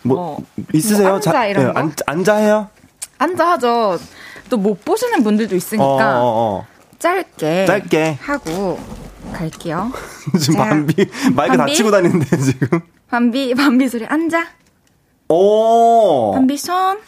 [0.03, 0.38] 뭐, 뭐,
[0.74, 1.09] 있으세요?
[1.09, 1.81] 뭐 앉아, 이런 거?
[1.81, 2.68] 앉, 앉아 해요?
[3.18, 3.98] 앉아 하죠.
[4.50, 6.66] 또 못 보시는 분들도 있으니까, 어, 어, 어.
[6.98, 8.18] 짧게, 짧게.
[8.20, 8.78] 하고
[9.33, 9.90] 갈게요.
[10.40, 10.94] 지금 자, 밤비,
[11.35, 11.72] 마이크 밤비?
[11.72, 12.80] 다치고 다니는데, 지금.
[13.09, 14.46] 밤비, 밤비 소리 앉아.
[15.28, 16.33] 오.
[16.35, 16.98] 밤비 손.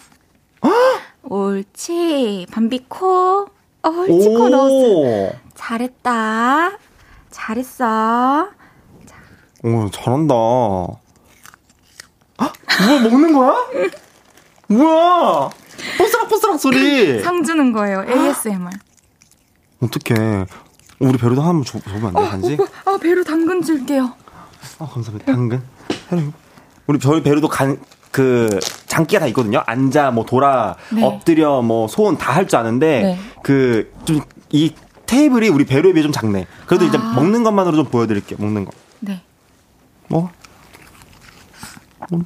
[1.22, 2.46] 옳지.
[2.52, 3.46] 밤비 코.
[3.84, 4.74] 옳지, 코 넣었어.
[4.74, 5.32] 오.
[5.54, 6.72] 잘했다.
[7.30, 8.48] 잘했어.
[9.64, 10.34] 오, 잘한다.
[10.34, 10.98] 헉,
[12.86, 13.54] 뭐야, 먹는 거야?
[14.68, 15.50] 뭐야?
[15.98, 17.20] 뽀스락뽀스락 소리.
[17.22, 18.04] 상 주는 거예요.
[18.08, 18.70] ASMR.
[19.80, 20.46] 어떡해.
[20.98, 22.58] 우리 배로도 한번 줘, 줘보면 안 돼, 간지?
[22.86, 24.12] 아, 배로 당근 줄게요.
[24.78, 25.26] 아, 감사합니다.
[25.32, 25.62] 당근.
[26.86, 27.78] 우리 저희 배로도 간,
[28.10, 28.48] 그,
[28.86, 29.62] 장기가 다 있거든요.
[29.66, 31.04] 앉아, 뭐, 돌아, 네.
[31.04, 33.18] 엎드려, 뭐, 소원 다 할 줄 아는데, 네.
[33.42, 36.46] 그, 좀, 이 테이블이 우리 배로에 비해 좀 작네.
[36.66, 37.12] 그래도 이제 아.
[37.14, 38.38] 먹는 것만으로 좀 보여드릴게요.
[38.40, 38.70] 먹는 거.
[39.00, 39.22] 네.
[40.08, 40.30] 뭐?
[42.10, 42.18] 너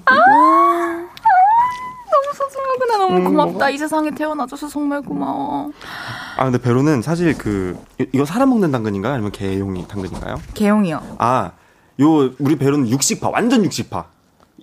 [2.81, 3.21] 무 소중하구나.
[3.21, 3.71] 너무 고맙다.
[3.71, 5.71] 이 세상에 태어나줘서 정말 고마워.
[6.37, 9.14] 아, 근데 배로는 사실 그, 이- 이거 사람 먹는 당근인가요?
[9.14, 10.37] 아니면 개용이 당근인가요?
[10.55, 11.16] 개용이요.
[11.19, 11.53] 아,
[12.01, 14.05] 요, 우리 배로는 육식파, 완전 육식파.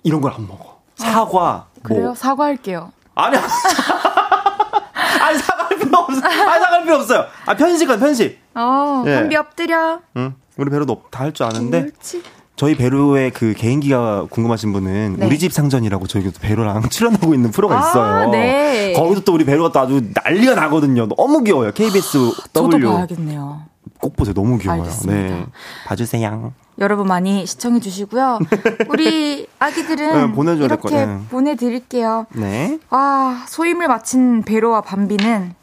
[0.04, 0.78] 이런 걸 안 먹어.
[0.96, 2.06] 사과, 그래요?
[2.06, 2.14] 뭐.
[2.14, 2.92] 사과할게요.
[3.14, 3.42] 아니, 아니,
[5.38, 6.20] 사과할 필요 없어.
[6.26, 7.24] 아니, 사과할 필요 없어요.
[7.46, 8.40] 아, 편식은 편식.
[8.54, 9.14] 어, 예.
[9.14, 10.00] 밤비 엎드려.
[10.16, 10.34] 응.
[10.56, 12.22] 우리 배로도 다 할 줄 아는데, 옳지.
[12.58, 15.26] 저희 배로의 그 개인기가 궁금하신 분은 네.
[15.26, 18.30] 우리 집 상전이라고 저희 또 배로랑 출연하고 있는 프로가 아, 있어요.
[18.30, 18.92] 네.
[18.94, 21.06] 거기서 또 우리 배로가 또 아주 난리가 나거든요.
[21.06, 21.70] 너무 귀여워요.
[21.70, 22.18] KBS
[22.52, 22.92] 저도 W.
[22.92, 23.62] 봐야겠네요.
[24.00, 24.34] 꼭 보세요.
[24.34, 24.82] 너무 귀여워요.
[24.82, 25.34] 알겠습니다.
[25.36, 25.46] 네.
[25.86, 26.52] 봐주세요.
[26.80, 28.40] 여러분 많이 시청해 주시고요.
[28.90, 31.18] 우리 아기들은 네, 이렇게 거- 네.
[31.30, 32.26] 보내드릴게요.
[32.34, 32.80] 네.
[32.90, 35.54] 아, 소임을 마친 베로와 밤비는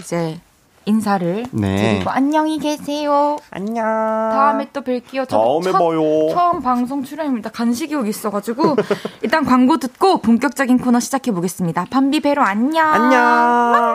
[0.00, 0.40] 이제
[0.84, 1.94] 인사를 네.
[1.94, 3.36] 드리고 안녕히 계세요.
[3.50, 3.84] 안녕.
[3.84, 5.28] 다음에 또 뵐게요.
[5.28, 6.28] 저 다음에 첫, 봐요.
[6.32, 7.50] 처음 방송 출연입니다.
[7.50, 8.76] 간식이 여기 있어가지고
[9.22, 11.86] 일단 광고 듣고 본격적인 코너 시작해 보겠습니다.
[11.90, 12.88] 밤비 베로 안녕.
[12.92, 13.94] 안녕.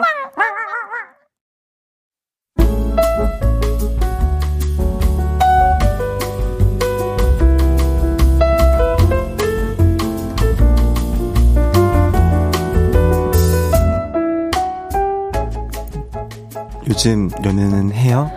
[16.98, 18.28] 요즘 연애는 해요?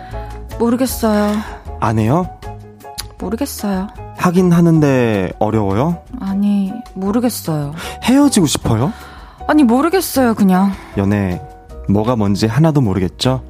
[0.60, 1.34] 모르겠어요.
[1.80, 2.30] 안 해요?
[3.18, 3.88] 모르겠어요.
[4.16, 5.98] 하긴 하는데 어려워요?
[6.20, 7.72] 아니 모르겠어요.
[8.04, 8.92] 헤어지고 싶어요?
[9.48, 10.70] 아니 모르겠어요 그냥.
[10.96, 11.42] 연애
[11.88, 13.42] 뭐가 뭔지 하나도 모르겠죠?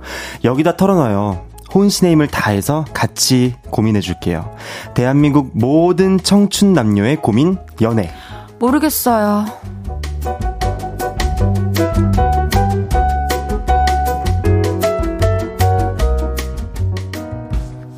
[0.45, 1.45] 여기다 털어놔요.
[1.75, 4.57] 혼신의 힘을 다해서 같이 고민해 줄게요.
[4.95, 8.11] 대한민국 모든 청춘 남녀의 고민 연애.
[8.59, 9.45] 모르겠어요.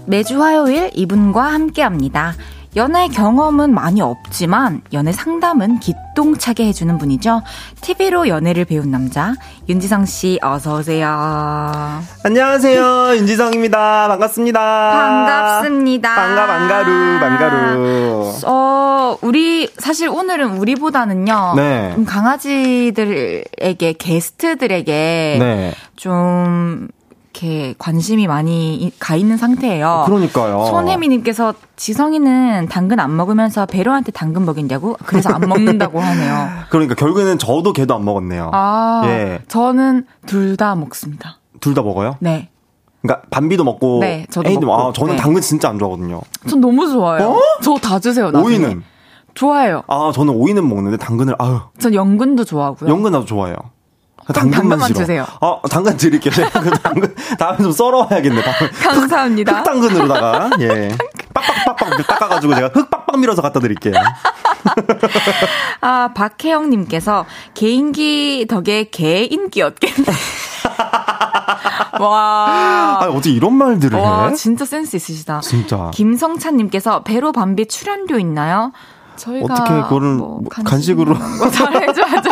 [0.07, 2.35] 매주 화요일 이분과 함께 합니다.
[2.77, 7.43] 연애 경험은 많이 없지만 연애 상담은 기똥차게 해주는 분이죠.
[7.81, 9.35] TV로 연애를 배운 남자
[9.69, 11.07] 윤지성 씨 어서 오세요.
[12.25, 13.15] 안녕하세요.
[13.17, 14.09] 윤지성입니다.
[14.09, 14.61] 반갑습니다.
[14.61, 16.15] 반갑습니다.
[16.17, 18.33] 반가 반가루 반가루.
[18.45, 21.53] 어, 우리 사실 오늘은 우리보다는요.
[21.55, 21.93] 네.
[21.95, 25.73] 좀 강아지들에게 게스트들에게 네.
[25.95, 26.89] 좀
[27.35, 30.05] 이렇게 관심이 많이 가 있는 상태예요.
[30.07, 30.66] 그러니까요.
[30.66, 34.97] 손혜미님께서 지성이는 당근 안 먹으면서 배로한테 당근 먹인다고?
[35.05, 36.49] 그래서 안 먹는다고 하네요.
[36.70, 38.51] 그러니까 결국에는 저도 걔도 안 먹었네요.
[38.53, 39.41] 아, 예.
[39.49, 41.39] 저는 둘 다 먹습니다.
[41.61, 42.16] 둘 다 먹어요?
[42.20, 42.51] 네.
[43.03, 44.72] 그러니까 반비도 먹고 네, 저도 먹고.
[44.72, 45.20] 아, 저는 네.
[45.20, 46.20] 당근 진짜 안 좋아하거든요.
[46.49, 47.30] 전 너무 좋아요.
[47.30, 47.39] 어?
[47.62, 48.30] 저다 주세요.
[48.30, 48.47] 나중에.
[48.57, 48.82] 오이는
[49.35, 49.82] 좋아해요.
[49.89, 51.61] 아, 저는 오이는 먹는데 당근을 아유.
[51.80, 52.89] 전 연근도 좋아하고요.
[52.89, 53.57] 연근 나도 좋아해요.
[54.33, 55.27] 당근만, 당근만 주세요.
[55.41, 56.33] 어, 당근 드릴게요.
[56.53, 58.43] 그 당근 다음에 좀 썰어 와야겠네.
[58.43, 58.70] 다음에.
[58.83, 59.59] 감사합니다.
[59.59, 60.97] 흑, 당근으로다가 예.
[61.35, 63.95] 빡빡빡빡 닦아 가지고 제가 흙 빡빡 밀어서 갖다 드릴게요.
[65.81, 70.07] 아 박혜영 님께서 개인기 덕에 개 인기였겠네.
[72.01, 72.99] 와.
[73.01, 74.35] 아 어떻게 이런 말들을 와, 해?
[74.35, 75.41] 진짜 센스 있으시다.
[75.41, 75.91] 진짜.
[75.93, 78.72] 김성찬 님께서 배로 밤비 출연료 있나요?
[79.16, 81.16] 저희가 어떻게 그거를 뭐 간식으로
[81.51, 82.31] 잘해줘야죠.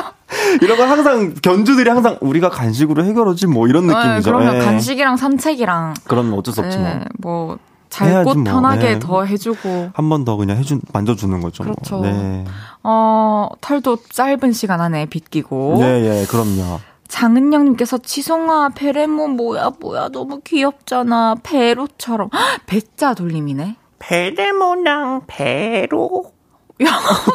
[0.61, 4.15] 이런 건 항상 견주들이 항상 우리가 간식으로 해결하지 뭐 이런 네, 느낌이죠.
[4.17, 4.65] 네, 그러면 네.
[4.65, 6.87] 간식이랑 산책이랑 그럼 어쩔 수 없지 뭐.
[6.89, 7.59] 네, 뭐
[7.91, 8.45] 잘고 뭐.
[8.45, 8.99] 편하게 네.
[8.99, 11.65] 더 해주고 한 번 더 그냥 해준 만져주는 거죠.
[11.65, 11.75] 뭐.
[11.75, 11.97] 그렇죠.
[11.99, 12.07] 뭐.
[12.07, 12.45] 네.
[12.83, 15.77] 어 털도 짧은 시간 안에 빗기고.
[15.81, 16.81] 네, 예, 그럼요.
[17.09, 22.31] 장은영님께서 치송아 베레모 뭐야 뭐야 너무 귀엽잖아 배로처럼
[22.67, 23.77] 배자 돌림이네.
[23.99, 26.33] 베레모랑 배로.
[26.83, 26.89] 야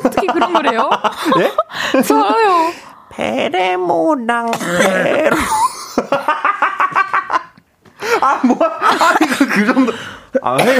[0.03, 0.89] 어떻게 그런 거래요?
[1.39, 2.01] 예?
[2.01, 2.71] 저요.
[3.17, 5.35] 베레모랑 베로.
[8.21, 8.77] 아, 뭐야.
[8.79, 9.91] 아니, 그, 그 정도.
[10.43, 10.77] 아, 해,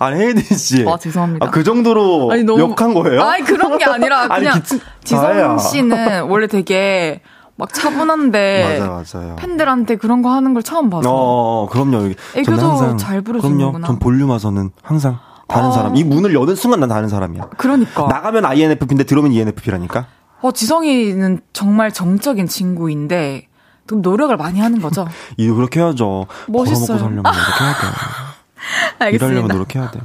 [0.00, 0.84] 아, 혜디 씨.
[0.88, 1.46] 아, 죄송합니다.
[1.46, 3.22] 아, 그 정도로 아니, 너무, 욕한 거예요?
[3.22, 4.52] 아니, 그런 게 아니라, 그냥.
[4.52, 7.20] 아니, 기치, 지성 씨는 원래 되게
[7.56, 9.36] 막 차분한데 맞아, 맞아요.
[9.36, 11.08] 팬들한테 그런 거 하는 걸 처음 봐서.
[11.08, 12.10] 어, 그럼요.
[12.34, 13.70] 애교도 항상, 잘 부르시는구나.
[13.70, 13.86] 그럼요.
[13.86, 15.72] 전 볼륨 와서는 항상 다른 어.
[15.72, 15.94] 사람.
[15.94, 17.50] 이 문을 여는 순간 난 다른 사람이야.
[17.56, 18.08] 그러니까.
[18.08, 20.06] 나가면 INFP인데 들어오면 ENFP라니까.
[20.44, 23.48] 어, 지성이는 정말 정적인 친구인데
[23.86, 25.08] 그럼 노력을 많이 하는 거죠.
[25.38, 26.26] 이 그렇게 해야죠.
[26.48, 26.98] 멋있어요.
[26.98, 27.86] 먹고 살려면 이렇게 해야 돼.
[29.06, 29.26] 알겠습니다.
[29.26, 30.00] 일하려면 노력해야 돼.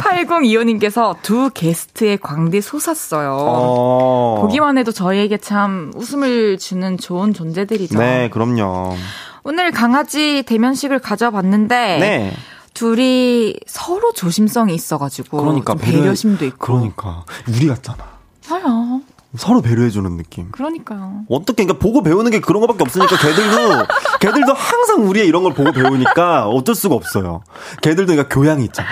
[0.00, 3.36] 8025님께서 두 게스트의 광대 솟았어요.
[3.38, 4.38] 어...
[4.40, 7.98] 보기만 해도 저희에게 참 웃음을 주는 좋은 존재들이죠.
[7.98, 8.94] 네, 그럼요.
[9.42, 12.32] 오늘 강아지 대면식을 가져봤는데 네.
[12.72, 18.13] 둘이 서로 조심성이 있어가지고 그러니까 배려심도 있고 그러니까 우리 같잖아.
[18.50, 19.00] 아야.
[19.36, 20.50] 서로 배려해주는 느낌.
[20.52, 21.24] 그러니까요.
[21.28, 23.86] 어떻게, 그러니까 보고 배우는 게 그런 거밖에 없으니까 걔들도,
[24.20, 27.42] 걔들도 항상 우리의 이런 걸 보고 배우니까 어쩔 수가 없어요.
[27.82, 28.88] 걔들도 그러니까 교양이 있잖아.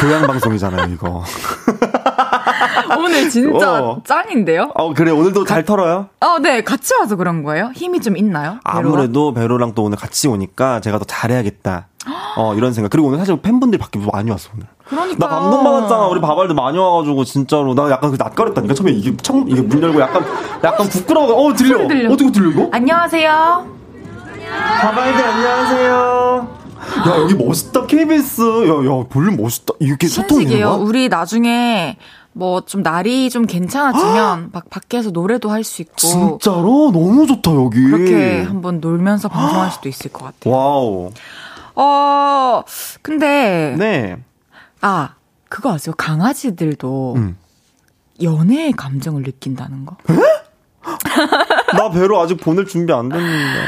[0.00, 1.24] 교양 방송이잖아요, 이거.
[2.98, 4.02] 오늘 진짜 어.
[4.04, 4.70] 짱인데요?
[4.74, 5.10] 어, 그래.
[5.10, 6.08] 오늘도 가, 잘 털어요?
[6.20, 6.62] 어, 네.
[6.62, 7.70] 같이 와서 그런 거예요?
[7.74, 8.58] 힘이 좀 있나요?
[8.64, 11.88] 아무래도 배로랑 또 오늘 같이 오니까 제가 더 잘해야겠다.
[12.36, 12.90] 어, 이런 생각.
[12.90, 14.66] 그리고 오늘 사실 팬분들이 밖에 많이 왔어, 오늘.
[14.88, 15.26] 그러니까.
[15.26, 16.06] 나 감동 받았잖아.
[16.08, 17.74] 우리 바발들 많이 와가지고, 진짜로.
[17.74, 18.74] 나 약간 그 낯가렸다니까.
[18.74, 20.24] 처음에 이게 청, 이게 문 열고 약간,
[20.62, 21.32] 약간 부끄러워.
[21.46, 21.88] 어, 들려.
[21.88, 22.12] 들려.
[22.12, 22.68] 어떻게 들려, 이거?
[22.72, 23.66] 안녕하세요.
[24.80, 26.56] 바발들 안녕하세요.
[27.08, 28.40] 야, 여기 멋있다, KBS.
[28.68, 29.74] 야, 야, 볼륨 멋있다.
[29.80, 30.74] 이렇게 소통이 되는 거야?
[30.76, 31.96] 우리 나중에
[32.36, 35.96] 뭐 좀 날이 좀 괜찮아지면 막 밖에서 노래도 할 수 있고.
[35.96, 36.90] 진짜로?
[36.92, 37.82] 너무 좋다, 여기.
[37.82, 40.54] 그렇게 한번 놀면서 방송할 수도 있을 것 같아요.
[40.54, 41.10] 와우.
[41.74, 42.62] 어,
[43.02, 43.74] 근데.
[43.78, 44.16] 네.
[44.82, 45.14] 아,
[45.48, 45.94] 그거 아세요?
[45.96, 47.36] 강아지들도 음.
[48.22, 49.96] 연애의 감정을 느낀다는 거.
[50.10, 50.16] 에?
[51.76, 53.60] 나 배로 아직 보낼 준비 안 됐는데.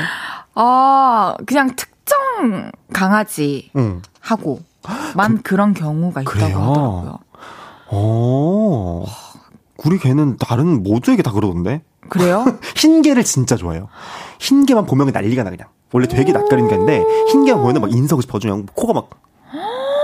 [0.55, 4.03] 아, 그냥 특정 강아지 응.
[4.21, 4.61] 하고
[5.17, 6.59] 만 그, 런 경우가 있다고 그래요?
[6.59, 7.19] 하더라고요.
[7.91, 9.05] 어.
[9.85, 11.83] 우리 개는 다른 모두에게 다 그러던데.
[12.09, 12.45] 그래요?
[12.77, 13.89] 흰 개를 진짜 좋아해요.
[14.39, 15.69] 흰 개만 보면 난리가 나 그냥.
[15.93, 19.09] 원래 되게 낯가리는 개인데 흰 개만 보면 막 인석을 싶어져 그냥 코가 막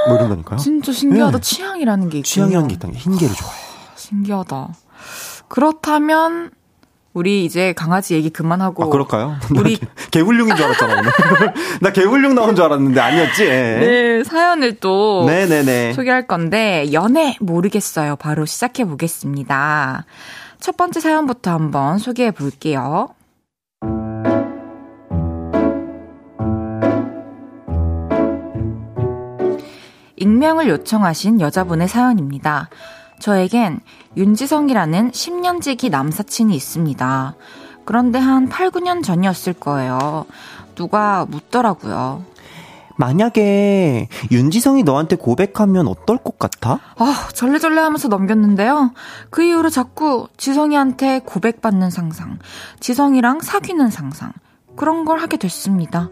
[0.07, 0.59] 뭐 이런다니까요.
[0.59, 1.39] 진짜 신기하다.
[1.39, 1.41] 네.
[1.41, 2.26] 취향이라는 게 있고.
[2.26, 3.55] 취향이라는 게 있다는 흰 개를 좋아해.
[3.97, 4.74] 신기하다.
[5.49, 6.51] 그렇다면
[7.14, 8.82] 우리 이제 강아지 얘기 그만하고.
[8.82, 9.36] 아, 그럴까요?
[9.56, 9.78] 우리
[10.10, 11.12] 개훌륭인 줄 알았잖아, 오늘.
[11.80, 13.44] 나 개훌륭 나온 줄 알았는데 아니었지?
[13.44, 15.92] 네, 사연을 또 네네네.
[15.92, 18.16] 소개할 건데 연애 모르겠어요.
[18.16, 20.06] 바로 시작해 보겠습니다.
[20.58, 23.10] 첫 번째 사연부터 한번 소개해 볼게요.
[30.16, 32.70] 익명을 요청하신 여자분의 사연입니다.
[33.25, 33.81] 저에겐
[34.18, 37.35] 윤지성이라는 10년지기 남사친이 있습니다.
[37.87, 40.27] 그런데 한 8, 9년 전이었을 거예요.
[40.75, 42.22] 누가 묻더라고요.
[42.97, 46.81] 만약에 윤지성이 너한테 고백하면 어떨 것 같아?
[46.99, 48.93] 아, 절레절레 하면서 넘겼는데요.
[49.31, 52.39] 그 이후로 자꾸 지성이한테 고백받는 상상,
[52.81, 54.33] 지성이랑 사귀는 상상,
[54.77, 56.11] 그런 걸 하게 됐습니다.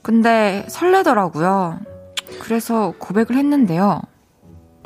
[0.00, 1.80] 근데 설레더라고요.
[2.40, 4.00] 그래서 고백을 했는데요.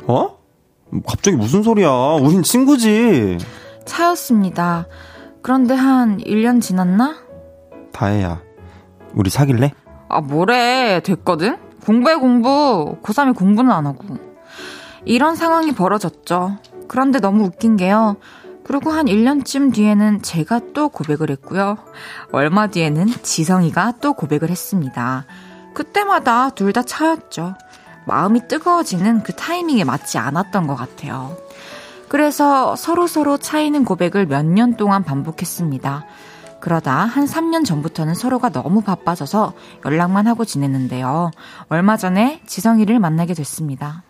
[0.07, 0.40] 어?
[1.05, 1.89] 갑자기 무슨 소리야?
[2.21, 3.37] 우린 친구지.
[3.85, 4.87] 차였습니다.
[5.41, 7.15] 그런데 한 1년 지났나?
[7.91, 8.41] 다혜야,
[9.13, 9.73] 우리 사귈래?
[10.09, 11.01] 아, 뭐래.
[11.03, 11.57] 됐거든?
[11.85, 12.97] 공부해, 공부.
[13.01, 14.17] 고3이 공부는 안 하고.
[15.05, 16.57] 이런 상황이 벌어졌죠.
[16.87, 18.17] 그런데 너무 웃긴 게요.
[18.63, 21.77] 그리고 한 1년쯤 뒤에는 제가 또 고백을 했고요.
[22.31, 25.25] 얼마 뒤에는 지성이가 또 고백을 했습니다.
[25.73, 27.55] 그때마다 둘 다 차였죠.
[28.05, 31.35] 마음이 뜨거워지는 그 타이밍에 맞지 않았던 것 같아요.
[32.09, 36.05] 그래서 서로 서로 차이는 고백을 몇 년 동안 반복했습니다.
[36.59, 39.53] 그러다 한 3년 전부터는 서로가 너무 바빠져서
[39.85, 41.31] 연락만 하고 지냈는데요.
[41.69, 44.03] 얼마 전에 지성이를 만나게 됐습니다.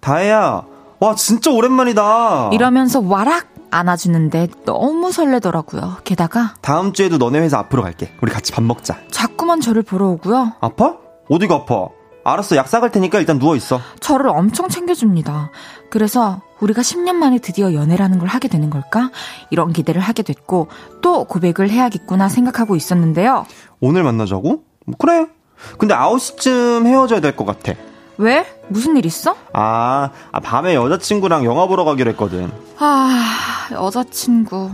[0.00, 0.64] 다혜야,
[1.00, 2.50] 와, 진짜 오랜만이다.
[2.52, 5.98] 이러면서 와락 안아주는데 너무 설레더라고요.
[6.04, 8.12] 게다가 다음 주에도 너네 회사 앞으로 갈게.
[8.22, 8.96] 우리 같이 밥 먹자.
[9.10, 10.52] 자꾸만 저를 보러 오고요.
[10.60, 10.96] 아파?
[11.28, 11.88] 어디가 아파?
[12.24, 13.80] 알았어, 약 사갈 테니까 일단 누워있어.
[14.00, 15.50] 저를 엄청 챙겨줍니다.
[15.90, 19.10] 그래서 우리가 10년 만에 드디어 연애라는 걸 하게 되는 걸까?
[19.50, 20.68] 이런 기대를 하게 됐고,
[21.02, 23.46] 또 고백을 해야겠구나 생각하고 있었는데요.
[23.80, 24.62] 오늘 만나자고?
[24.86, 25.26] 뭐, 그래.
[25.78, 27.74] 근데 9시쯤 헤어져야 될 것 같아.
[28.16, 28.46] 왜?
[28.68, 29.36] 무슨 일 있어?
[29.52, 32.50] 아, 아, 밤에 여자친구랑 영화 보러 가기로 했거든.
[32.78, 34.70] 아, 여자친구.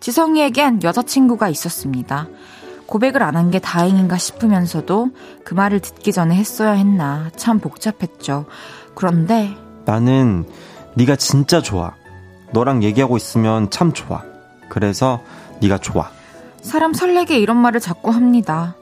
[0.00, 2.28] 지성이에겐 여자친구가 있었습니다.
[2.90, 5.10] 고백을 안 한 게 다행인가 싶으면서도
[5.44, 8.46] 그 말을 듣기 전에 했어야 했나 참 복잡했죠.
[8.94, 10.44] 그런데 나는
[10.94, 11.94] 네가 진짜 좋아.
[12.52, 14.22] 너랑 얘기하고 있으면 참 좋아.
[14.68, 15.20] 그래서
[15.62, 16.10] 네가 좋아.
[16.62, 18.74] 사람 설레게 이런 말을 자꾸 합니다.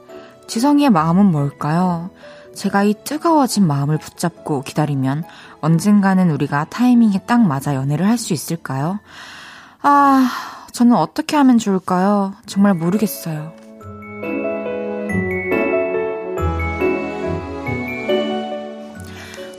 [0.49, 2.11] 지성이의 마음은 뭘까요?
[2.55, 5.23] 제가 이 뜨거워진 마음을 붙잡고 기다리면
[5.61, 8.99] 언젠가는 우리가 타이밍에 딱 맞아 연애를 할 수 있을까요?
[9.83, 10.29] 아,
[10.73, 12.33] 저는 어떻게 하면 좋을까요?
[12.47, 13.53] 정말 모르겠어요.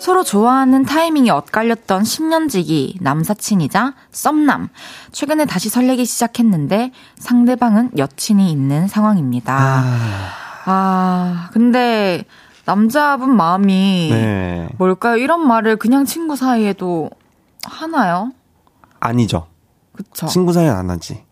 [0.10, 4.70] 서로 좋아하는 타이밍이 엇갈렸던 10년지기 남사친이자 썸남.
[5.12, 9.56] 최근에 다시 설레기 시작했는데 상대방은 여친이 있는 상황입니다.
[9.56, 10.32] 아,
[10.66, 12.24] 아 근데
[12.66, 14.70] 남자분 마음이 네.
[14.80, 15.18] 뭘까요?
[15.18, 17.12] 이런 말을 그냥 친구 사이에도
[17.64, 18.32] 하나요?
[19.00, 19.46] 아니죠.
[19.94, 20.26] 그쵸.
[20.26, 21.24] 친구 사이엔 안 하지.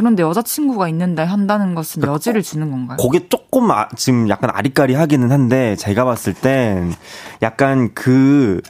[0.00, 2.96] 그런데 여자친구가 있는데 한다는 것은 그러니까 여지를 주는 건가요?
[2.96, 6.94] 그게 조금 아, 지금 약간 아리까리 하기는 한데 제가 봤을 땐
[7.42, 8.62] 약간 그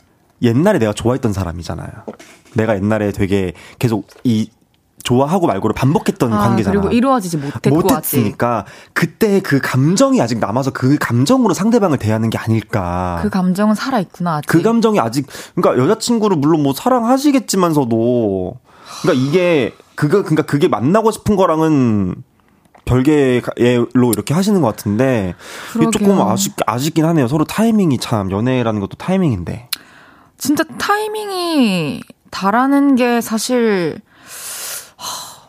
[0.42, 1.88] 옛날에 내가 좋아했던 사람이잖아요.
[2.54, 4.50] 내가 옛날에 되게 계속 이
[5.04, 6.80] 좋아하고 말고를 반복했던 아, 관계잖아.
[6.80, 13.20] 그리고 이루어지지 못했고 못했으니까 그때 그 감정이 아직 남아서 그 감정으로 상대방을 대하는 게 아닐까.
[13.22, 14.38] 그 감정은 살아 있구나.
[14.38, 14.48] 아직.
[14.48, 18.58] 그 감정이 아직 그러니까 여자친구를 물론 뭐 사랑하시겠지만서도
[19.02, 22.22] 그러니까 이게 그거 그러니까 그게 만나고 싶은 거랑은
[22.86, 25.34] 별개로 이렇게 하시는 것 같은데
[25.72, 25.90] 그러게요.
[25.90, 27.28] 조금 아쉽 아쉽긴 하네요.
[27.28, 29.68] 서로 타이밍이 참 연애라는 것도 타이밍인데.
[30.38, 34.00] 진짜 타이밍이 다라는 게 사실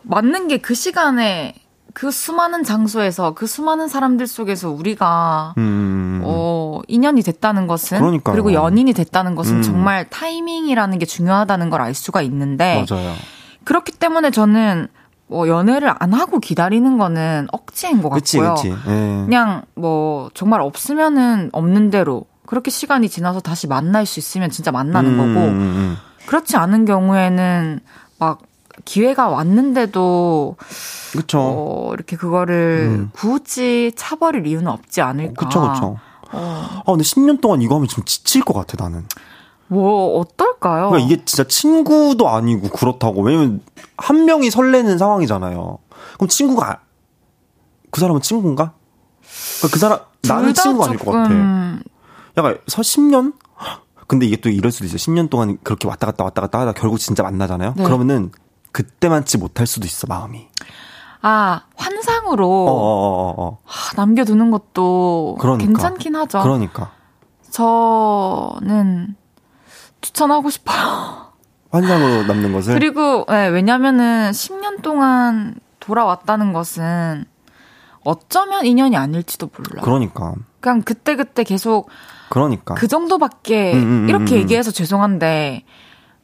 [0.04, 1.56] 맞는 게 그 시간에
[1.94, 6.22] 그 수많은 장소에서 그 수많은 사람들 속에서 우리가 음.
[6.26, 8.34] 어 인연이 됐다는 것은 그러니까요.
[8.34, 9.62] 그리고 연인이 됐다는 것은 음.
[9.62, 13.14] 정말 타이밍이라는 게 중요하다는 걸 알 수가 있는데 맞아요.
[13.64, 14.88] 그렇기 때문에 저는
[15.28, 18.56] 뭐 연애를 안 하고 기다리는 거는 억지인 것 그치, 같고요.
[18.56, 18.90] 그치.
[18.90, 19.24] 예.
[19.26, 25.12] 그냥 뭐 정말 없으면은 없는 대로 그렇게 시간이 지나서 다시 만날 수 있으면 진짜 만나는
[25.12, 25.98] 음, 거고 음, 음.
[26.26, 27.80] 그렇지 않은 경우에는
[28.20, 28.40] 막
[28.84, 30.58] 기회가 왔는데도
[31.14, 31.40] 그쵸.
[31.40, 33.10] 어, 이렇게 그거를 음.
[33.14, 35.48] 굳이 차버릴 이유는 없지 않을까.
[35.48, 36.00] 그쵸, 그쵸.
[36.34, 36.66] 어.
[36.80, 39.06] 아, 근데 10년 동안 이거 하면 좀 지칠 것 같아, 나는.
[39.72, 40.90] 뭐 어떨까요?
[40.90, 43.62] 그러니까 이게 진짜 친구도 아니고 그렇다고 왜냐면
[43.96, 45.78] 한 명이 설레는 상황이잖아요.
[46.16, 46.82] 그럼 친구가
[47.90, 48.74] 그 사람은 친구인가?
[49.60, 51.34] 그러니까 그 사람 나는 친구가 아닐 것 같아.
[52.38, 53.34] 약간 서 10년?
[54.08, 54.98] 근데 이게 또 이럴 수도 있어.
[54.98, 57.76] 10년 동안 그렇게 왔다 갔다 왔다 갔다 하다 결국 진짜 만나잖아요.
[57.78, 57.84] 네.
[57.86, 58.32] 그러면은
[58.74, 60.50] 그때만치 못할 수도 있어 마음이.
[61.22, 63.60] 아 환상으로 어, 어, 어, 어.
[63.64, 65.66] 하, 남겨두는 것도 그러니까.
[65.66, 66.42] 괜찮긴 하죠.
[66.42, 66.92] 그러니까.
[67.52, 69.16] 저는
[70.02, 71.32] 추천하고 싶어요.
[71.72, 72.74] 환상으로 남는 것을.
[72.74, 77.26] 그리고 네, 왜냐면은 10년 동안 돌아왔다는 것은
[78.04, 79.84] 어쩌면 인연이 아닐지도 몰라요.
[79.84, 80.34] 그러니까.
[80.60, 81.90] 그냥 그때 그때 계속
[82.30, 84.42] 그러니까 그 정도밖에 음, 음, 음, 이렇게 음, 음.
[84.42, 85.64] 얘기해서 죄송한데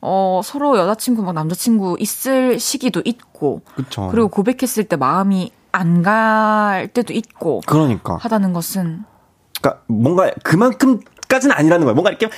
[0.02, 4.08] 어 서로 여자친구 막 남자친구 있을 시기도 있고 그쵸.
[4.12, 9.04] 그리고 고백했을 때 마음이 안 갈 때도 있고 그러니까 하다는 것은
[9.62, 11.96] 그러니까 뭔가 그만큼 까지는 아니라는 거예요.
[11.96, 12.30] 뭔가 이렇게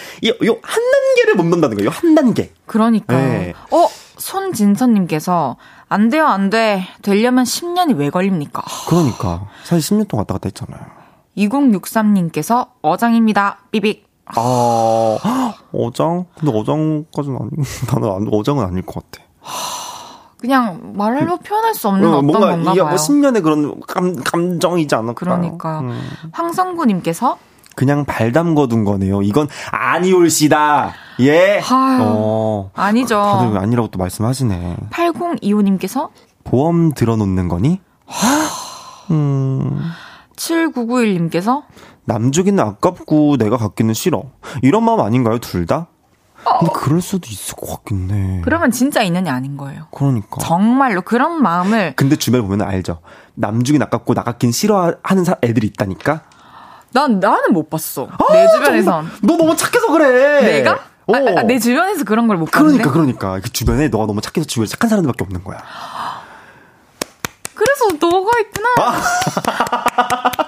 [0.46, 1.90] 요한 단계를 못 넘는다는 거예요.
[1.90, 2.52] 한 단계.
[2.66, 3.16] 그러니까.
[3.16, 3.54] 네.
[3.72, 3.88] 어,
[4.18, 6.84] 손진선님께서 안 돼요, 안 돼.
[7.02, 8.64] 되려면 10년이 왜 걸립니까?
[8.88, 9.48] 그러니까.
[9.64, 10.80] 사실 10년 동안 왔다 갔다 했잖아요.
[11.38, 13.60] 2063님께서 어장입니다.
[13.72, 14.08] 삐빅.
[14.36, 15.18] 아,
[15.74, 16.26] 어장?
[16.38, 17.50] 근데 어장까지는 아니,
[17.92, 19.26] 나는 어장은 아닐 것 같아.
[20.40, 22.90] 그냥 말로 표현할 수 없는 어, 어떤 뭔가 건가 이게 봐요.
[22.92, 25.14] 뭐 10년의 그런 감, 감정이지 않을까.
[25.14, 25.80] 그러니까.
[25.82, 26.00] 음.
[26.32, 27.38] 황성구님께서
[27.80, 29.22] 그냥 발 담궈둔 거네요.
[29.22, 30.92] 이건 아니올시다.
[31.22, 31.62] 예.
[31.62, 32.72] 아유, 어.
[32.76, 33.16] 아니죠.
[33.16, 34.76] 다들 아니라고 또 말씀하시네.
[34.90, 36.10] 8025님께서
[36.44, 37.80] 보험 들어놓는 거니?
[39.12, 39.80] 음.
[40.36, 41.64] 7991님께서
[42.04, 44.24] 남주기는 아깝고 내가 갖기는 싫어.
[44.62, 45.88] 이런 마음 아닌가요, 둘 다?
[46.60, 47.80] 근데 그럴 수도 있을 것
[48.12, 48.42] 해.
[48.44, 49.88] 그러면 진짜 인연이 아닌 거예요.
[49.92, 50.42] 그러니까.
[50.42, 51.94] 정말로 그런 마음을.
[51.96, 53.00] 근데 주변에 보면 알죠.
[53.36, 56.24] 남주긴 아깝고 나 갖긴 싫어하는 애들이 있다니까?
[56.92, 58.08] 난 나는 못 봤어.
[58.12, 59.12] 아, 내 주변에선.
[59.22, 60.42] 너 너무 착해서 그래.
[60.42, 60.80] 내가?
[61.08, 61.14] 어.
[61.16, 62.84] 아, 아, 내 주변에서 그런 걸 못 봤는데.
[62.84, 65.60] 그러니까 그러니까 그 주변에 너가 너무 착해서 주변에 착한 사람들밖에 없는 거야.
[67.56, 68.70] 그래서 너가 있구나.
[68.80, 69.02] 아.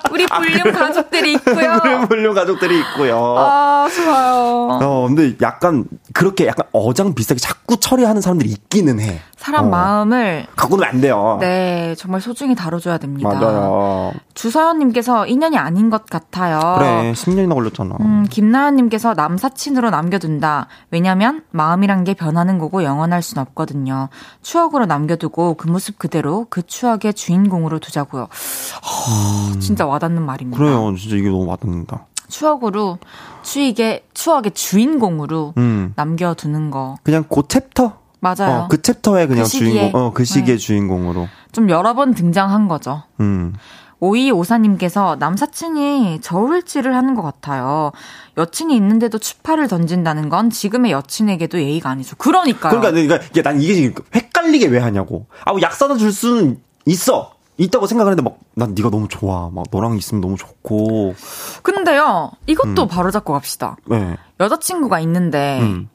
[0.12, 1.80] 우리 볼륨 가족들이 있고요.
[1.84, 3.36] 우리 볼륨 가족들이 있고요.
[3.38, 4.80] 아, 좋아요.
[4.82, 9.20] 어, 근데 약간 그렇게 약간 어장 비슷하게 자꾸 처리하는 사람들이 있기는 해.
[9.42, 9.70] 사람 어.
[9.70, 11.38] 마음을 갖고 놓으면 안 돼요.
[11.42, 13.28] 네, 정말 소중히 다뤄줘야 됩니다.
[13.28, 14.12] 맞아요.
[14.36, 16.76] 주서연님께서 인연이 아닌 것 같아요.
[16.78, 17.98] 그래, 10년이나 걸렸잖아.
[18.02, 20.68] 음, 김나연님께서 남사친으로 남겨둔다.
[20.92, 24.10] 왜냐면 마음이란 게 변하는 거고 영원할 순 없거든요.
[24.44, 28.28] 추억으로 남겨두고 그 모습 그대로 그 추억의 주인공으로 두자고요.
[28.28, 29.60] 음.
[29.60, 30.60] 진짜 와닿는 말입니다.
[30.60, 32.06] 그래요, 진짜 이게 너무 와닿는다.
[32.28, 33.00] 추억으로
[33.42, 35.94] 추억의 추억의 주인공으로 음.
[35.96, 36.98] 남겨두는 거.
[37.02, 38.62] 그냥 그 챕터 맞아요.
[38.62, 40.64] 어, 그 챕터의 그냥 그 주인공, 어, 그 시기의 네.
[40.64, 41.28] 주인공으로.
[41.52, 43.04] 좀 여러 번 등장한 거죠.
[43.20, 43.54] 음.
[44.00, 47.92] 오이 오사님께서 남사친이 저울질을 하는 것 같아요.
[48.38, 52.16] 여친이 있는데도 추파를 던진다는 건 지금의 여친에게도 예의가 아니죠.
[52.16, 52.80] 그러니까요.
[52.80, 55.28] 그러니까, 그러니까 이게 난 이게 헷갈리게 왜 하냐고.
[55.46, 57.34] 아, 약 사다 줄 수는 있어.
[57.58, 59.50] 있다고 생각하는데 막 난 네가 너무 좋아.
[59.54, 61.16] 막 너랑 있으면 너무 좋고.
[61.64, 62.32] 근데요.
[62.48, 62.88] 이것도 음.
[62.88, 63.78] 바로 잡고 갑시다.
[63.86, 64.18] 네.
[64.40, 65.90] 여자친구가 있는데 음.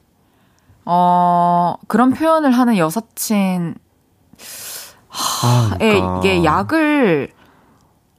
[0.89, 3.75] 어, 그런 표현을 하는 여사친,
[5.09, 6.19] 하, 아, 그러니까.
[6.19, 7.31] 이게 약을,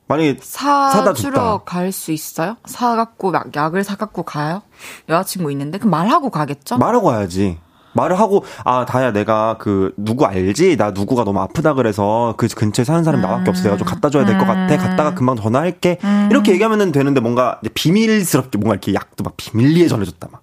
[0.06, 2.56] 만약에 사주러 갈 수 있어요?
[2.66, 4.62] 사갖고 막 약을 사갖고 가요?
[5.08, 6.78] 여자친구 있는데 그럼 말하고 가겠죠?
[6.78, 7.58] 말하고 가야지.
[7.94, 10.76] 말을 하고 아 다야 내가 그 누구 알지?
[10.76, 13.28] 나 누구가 너무 아프다 그래서 그 근처에 사는 사람이 음.
[13.28, 14.74] 나밖에 없어 내가 좀 갖다 줘야 될것 같아.
[14.74, 14.78] 음.
[14.78, 15.98] 갔다가 금방 전화할게.
[16.04, 16.28] 음.
[16.30, 20.42] 이렇게 얘기하면 되는데 뭔가 비밀스럽게 뭔가 이렇게 약도 막 비밀리에 전해줬다 막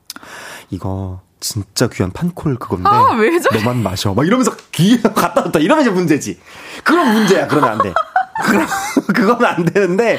[0.70, 3.16] 이거 진짜 귀한 판콜 그건데 아?
[3.54, 4.16] 너만 마셔.
[4.16, 6.40] 막 이러면서 귀에 갖다 뒀다 이러면 문제지.
[6.84, 7.48] 그럼 문제야.
[7.48, 7.94] 그러면 안돼.
[9.14, 10.18] 그건 안 되는데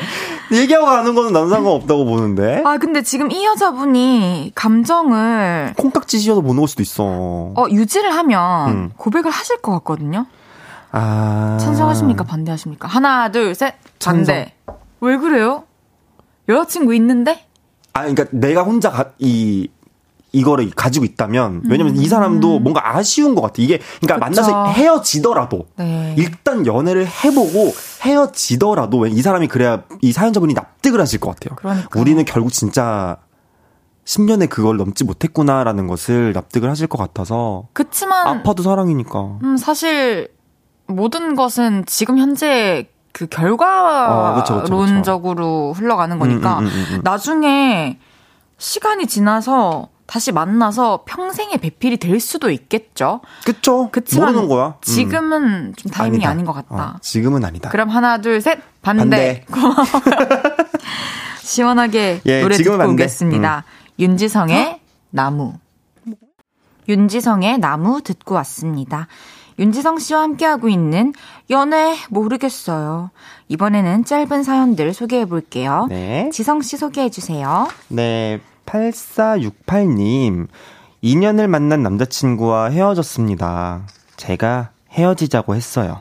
[0.52, 2.62] 얘기하고 가는 거는 난 상관없다고 보는데.
[2.64, 7.02] 아 근데 지금 이 여자분이 감정을 콩깍지 씌워서 못 놓을 수도 있어.
[7.04, 8.90] 어 유지를 하면 음.
[8.96, 10.26] 고백을 하실 것 같거든요?
[10.92, 11.58] 아.
[11.60, 12.22] 찬성하십니까?
[12.22, 12.86] 반대하십니까?
[12.86, 13.74] 하나 둘 셋.
[14.00, 14.54] 반대.
[14.64, 14.78] 찬성.
[15.00, 15.64] 왜 그래요?
[16.48, 17.44] 여자친구 있는데?
[17.92, 19.68] 아 그러니까 내가 혼자 가, 이
[20.37, 22.03] 이거를 가지고 있다면 왜냐면 음.
[22.03, 23.55] 이 사람도 뭔가 아쉬운 것 같아.
[23.59, 24.43] 이게 그러니까 그쵸.
[24.43, 26.14] 만나서 헤어지더라도 네.
[26.18, 27.72] 일단 연애를 해보고
[28.03, 31.57] 헤어지더라도 이 사람이 그래야 이 사연자분이 납득을 하실 것 같아요.
[31.57, 31.99] 그러니까.
[31.99, 33.16] 우리는 결국 진짜
[34.05, 37.68] 10년에 그걸 넘지 못했구나라는 것을 납득을 하실 것 같아서.
[37.72, 39.39] 그치만 아파도 사랑이니까.
[39.43, 40.28] 음, 사실
[40.87, 47.99] 모든 것은 지금 현재 그 결과론적으로 어, 흘러가는 거니까 음, 음, 음, 음, 나중에
[48.59, 53.20] 시간이 지나서 다시 만나서 평생의 배필이 될 수도 있겠죠.
[53.44, 53.88] 그쵸.
[53.90, 54.66] 그치만 모르는 거야.
[54.68, 54.72] 음.
[54.80, 56.30] 지금은 좀 타이밍이 아니다.
[56.30, 56.94] 아닌 것 같다.
[56.96, 57.70] 어, 지금은 아니다.
[57.70, 58.59] 그럼 하나, 둘, 셋.
[58.82, 59.44] 반대.
[59.50, 60.07] 반대.
[61.42, 62.92] 시원하게 예, 노래 듣고 반대.
[62.92, 63.64] 오겠습니다.
[63.66, 64.00] 음.
[64.00, 64.80] 윤지성의
[65.11, 65.54] 나무.
[66.88, 69.09] 윤지성의 나무 듣고 왔습니다.
[69.59, 71.14] 윤지성 씨와 함께하고 있는
[71.50, 73.11] 연애 모르겠어요.
[73.48, 75.86] 이번에는 짧은 사연들 소개해 볼게요.
[75.88, 76.28] 네.
[76.32, 77.66] 지성 씨 소개해 주세요.
[77.88, 78.40] 네.
[78.66, 80.48] 8468님,
[81.02, 83.86] 2년을 만난 남자친구와 헤어졌습니다.
[84.16, 86.00] 제가 헤어지자고 했어요.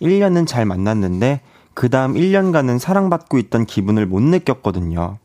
[0.00, 1.40] 1년은 잘 만났는데,
[1.74, 5.18] 그 다음 1년간은 사랑받고 있던 기분을 못 느꼈거든요.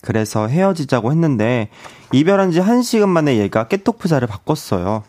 [0.00, 1.68] 그래서 헤어지자고 했는데,
[2.12, 5.04] 이별한 지 1시간 만에 얘가 깨톡프자를 바꿨어요.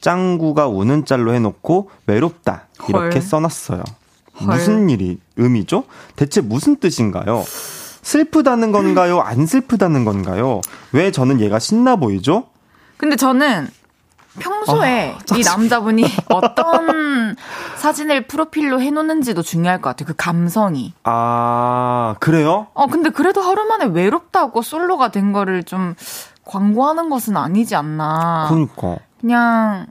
[0.00, 2.66] 짱구가 우는 짤로 해놓고, 외롭다.
[2.88, 3.22] 이렇게 헐.
[3.22, 3.82] 써놨어요.
[4.40, 4.48] 헐.
[4.48, 5.84] 무슨 일이, 의미죠?
[6.16, 7.44] 대체 무슨 뜻인가요?
[8.04, 9.20] 슬프다는 건가요?
[9.20, 10.60] 안 슬프다는 건가요?
[10.92, 12.44] 왜 저는 얘가 신나 보이죠?
[12.98, 13.68] 근데 저는
[14.38, 17.34] 평소에 아, 이 남자분이 어떤
[17.76, 20.06] 사진을 프로필로 해놓는지도 중요할 것 같아요.
[20.06, 20.92] 그 감성이.
[21.04, 22.66] 아, 그래요?
[22.74, 25.94] 어, 근데 그래도 하루 만에 외롭다고 솔로가 된 거를 좀
[26.44, 28.46] 광고하는 것은 아니지 않나.
[28.48, 28.98] 그러니까.
[29.20, 29.86] 그냥,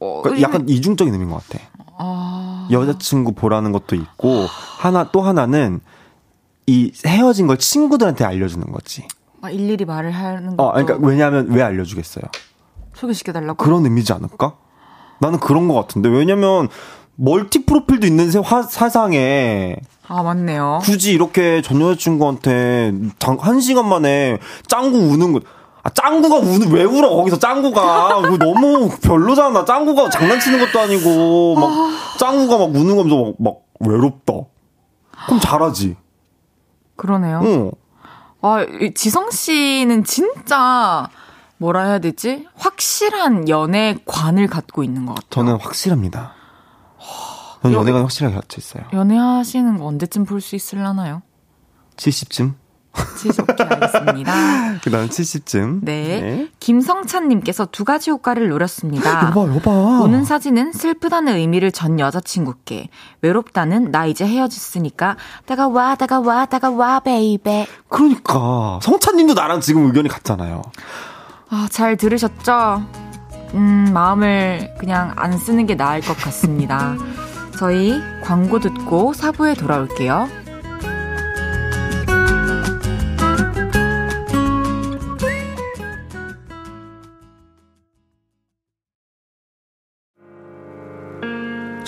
[0.00, 1.62] 어, 그러니까 약간 이중적인 의미인 것 같아.
[1.98, 2.68] 아...
[2.70, 4.46] 여자친구 보라는 것도 있고,
[4.78, 5.80] 하나, 또 하나는,
[6.68, 9.06] 이 헤어진 걸 친구들한테 알려주는 거지.
[9.40, 10.64] 막 일일이 말을 하는 거.
[10.64, 12.24] 어, 그러니까 왜냐하면 왜 알려주겠어요?
[12.94, 13.56] 소개시켜달라고?
[13.56, 14.54] 그런 의미지 않을까?
[15.18, 16.10] 나는 그런 것 같은데.
[16.10, 16.68] 왜냐면,
[17.14, 19.76] 멀티 프로필도 있는 세, 화, 사상에.
[20.08, 20.80] 아, 맞네요.
[20.82, 22.92] 굳이 이렇게 전 여자친구한테
[23.40, 25.40] 한 시간 만에 짱구 우는 거.
[25.82, 28.36] 아, 짱구가 우는, 왜 울어, 거기서 짱구가.
[28.38, 29.64] 너무 별로잖아.
[29.64, 31.70] 짱구가 장난치는 것도 아니고, 막,
[32.18, 33.56] 짱구가 막 우는 거면서 막, 막
[33.88, 34.34] 외롭다.
[35.26, 35.96] 그럼 잘하지.
[36.98, 37.40] 그러네요.
[37.44, 37.70] 응.
[38.42, 41.08] 아, 지성 씨는 진짜,
[41.56, 42.46] 뭐라 해야 되지?
[42.56, 45.28] 확실한 연애관을 갖고 있는 것 같아요.
[45.30, 46.34] 저는 확실합니다.
[47.62, 48.84] 저는 연애관 확실하게 갇혀 있어요.
[48.92, 51.22] 연애하시는 거 언제쯤 볼 수 있을라나요?
[51.96, 52.54] 70쯤?
[53.16, 54.32] 70, 오케이, 알겠습니다.
[54.84, 55.80] 그 다음 70쯤.
[55.82, 56.20] 네.
[56.20, 56.48] 네.
[56.60, 59.28] 김성찬님께서 두 가지 효과를 노렸습니다.
[59.34, 59.70] 여봐, 여봐.
[60.02, 62.88] 오는 사진은 슬프다는 의미를 전 여자친구께,
[63.22, 67.66] 외롭다는 나 이제 헤어졌으니까, 다가 와, 다가 와, 다가 와, baby.
[67.88, 68.78] 그러니까.
[68.82, 70.62] 성찬님도 나랑 지금 의견이 같잖아요.
[71.50, 72.82] 아, 잘 들으셨죠?
[73.54, 76.96] 음, 마음을 그냥 안 쓰는 게 나을 것 같습니다.
[77.58, 80.28] 저희 광고 듣고 사부에 돌아올게요.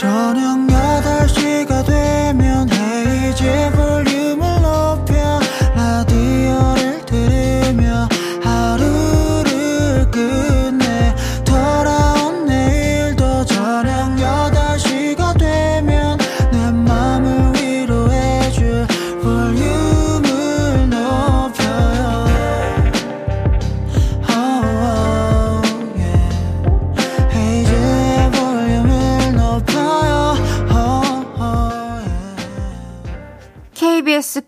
[0.00, 0.59] 저녁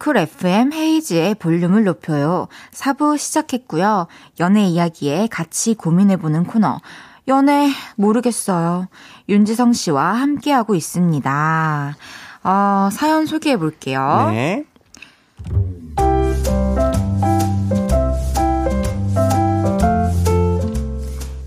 [0.03, 2.49] 쿨 FM 헤이지의 볼륨을 높여요.
[2.73, 4.09] 4부 시작했고요.
[4.41, 6.81] 연애 이야기에 같이 고민해보는 코너.
[7.29, 8.89] 연애 모르겠어요.
[9.29, 11.97] 윤지성 씨와 함께하고 있습니다.
[12.43, 14.31] 어, 사연 소개해 볼게요.
[14.33, 14.65] 네.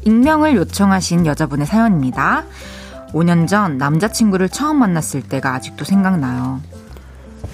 [0.06, 2.46] 익명을 요청하신 여자분의 사연입니다.
[3.12, 6.62] 5년 전 남자친구를 처음 만났을 때가 아직도 생각나요.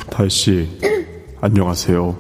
[0.10, 0.70] 달 씨,
[1.42, 2.16] 안녕하세요.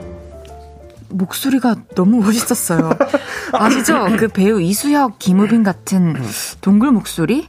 [1.09, 2.91] 목소리가 너무 멋있었어요.
[3.53, 4.07] 아시죠?
[4.17, 6.15] 그 배우 이수혁, 김우빈 같은
[6.61, 7.47] 동굴 목소리?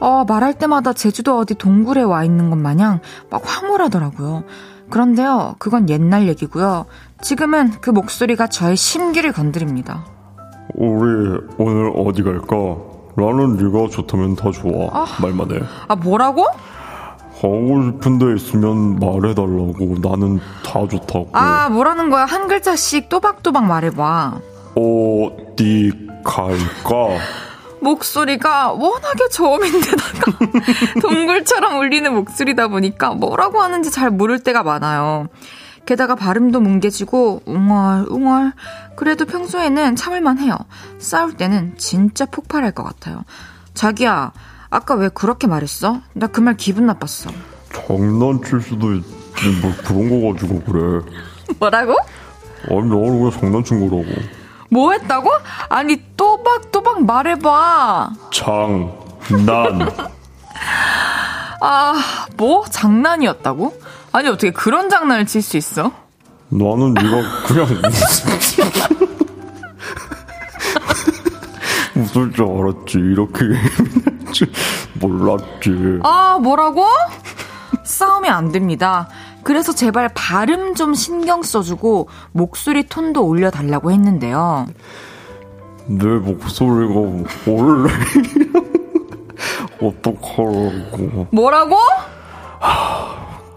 [0.00, 3.00] 어, 말할 때마다 제주도 어디 동굴에 와 있는 것 마냥
[3.30, 4.44] 막 황홀하더라고요.
[4.90, 6.86] 그런데요, 그건 옛날 얘기고요.
[7.22, 10.04] 지금은 그 목소리가 저의 심기를 건드립니다.
[10.74, 12.56] 우리 오늘 어디 갈까?
[13.16, 14.88] 나는 네가 좋다면 다 좋아.
[14.92, 15.06] 아.
[15.22, 15.60] 말만 해.
[15.88, 16.46] 아, 뭐라고?
[17.40, 19.96] 가고 싶은 데 있으면 말해달라고.
[20.02, 21.28] 나는 다 좋다고.
[21.32, 22.24] 아, 뭐라는 거야?
[22.24, 24.40] 한 글자씩 또박또박 말해봐.
[24.74, 25.92] 어디
[26.24, 27.18] 갈까?
[27.80, 30.32] 목소리가 워낙에 저음인데다가
[31.02, 35.28] 동굴처럼 울리는 목소리다 보니까 뭐라고 하는지 잘 모를 때가 많아요.
[35.84, 38.52] 게다가 발음도 뭉개지고 웅얼 웅얼
[38.96, 40.56] 그래도 평소에는 참을만 해요.
[40.98, 43.22] 싸울 때는 진짜 폭발할 것 같아요.
[43.74, 44.32] 자기야
[44.70, 46.00] 아까 왜 그렇게 말했어?
[46.14, 47.30] 나 그 말 기분 나빴어.
[47.72, 49.06] 장난칠 수도 있지.
[49.62, 51.00] 뭐 그런 거 가지고 그래.
[51.58, 51.96] 뭐라고?
[52.68, 54.04] 아니, 나는 그냥 장난친 거라고.
[54.70, 55.30] 뭐 했다고?
[55.68, 58.10] 아니 또박또박 말해봐.
[58.32, 59.88] 장난.
[61.60, 61.94] 아,
[62.36, 62.64] 뭐?
[62.68, 63.80] 장난이었다고?
[64.12, 65.92] 아니 어떻게 그런 장난을 칠 수 있어?
[66.48, 67.66] 나는 네가 그냥
[71.96, 72.98] 웃을 줄 알았지.
[72.98, 73.38] 이렇게
[75.00, 76.00] 몰랐지.
[76.02, 76.84] 아, 뭐라고?
[77.84, 79.08] 싸우면 안 됩니다.
[79.42, 84.66] 그래서 제발 발음 좀 신경 써주고 목소리 톤도 올려달라고 했는데요.
[85.86, 87.00] 내 목소리가
[87.46, 87.92] 원래
[89.80, 91.28] 어떡하라고.
[91.30, 91.76] 뭐라고?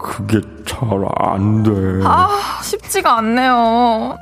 [0.02, 1.70] 그게 잘 안 돼.
[2.04, 2.28] 아,
[2.62, 4.18] 쉽지가 않네요.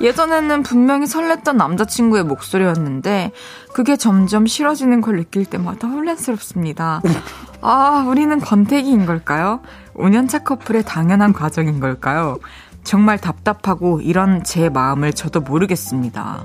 [0.00, 3.30] 예전에는 분명히 설렜던 남자친구의 목소리였는데,
[3.72, 7.02] 그게 점점 싫어지는 걸 느낄 때마다 혼란스럽습니다.
[7.60, 9.60] 아, 우리는 권태기인 걸까요?
[9.94, 12.38] 5년차 커플의 당연한 과정인 걸까요?
[12.82, 16.42] 정말 답답하고 이런 제 마음을 저도 모르겠습니다.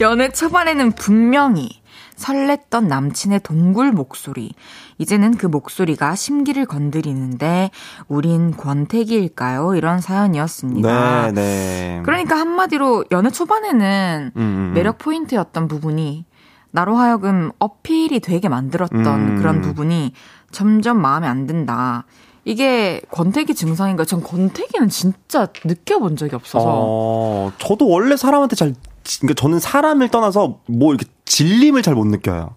[0.00, 1.79] 연애 초반에는 분명히
[2.20, 4.52] 설렜던 남친의 동굴 목소리.
[4.98, 7.70] 이제는 그 목소리가 심기를 건드리는데
[8.08, 9.74] 우린 권태기일까요?
[9.74, 11.32] 이런 사연이었습니다.
[11.32, 12.02] 네, 네.
[12.04, 14.72] 그러니까 한마디로 연애 초반에는 음, 음, 음.
[14.74, 16.26] 매력 포인트였던 부분이
[16.72, 19.36] 나로 하여금 어필이 되게 만들었던 음.
[19.38, 20.12] 그런 부분이
[20.52, 22.04] 점점 마음에 안 든다.
[22.44, 24.04] 이게 권태기 증상인가?
[24.04, 26.64] 전 권태기는 진짜 느껴본 적이 없어서.
[26.66, 28.74] 어, 저도 원래 사람한테 잘,
[29.20, 32.50] 그러니까 저는 사람을 떠나서 뭐 이렇게 질림을 잘 못 느껴요.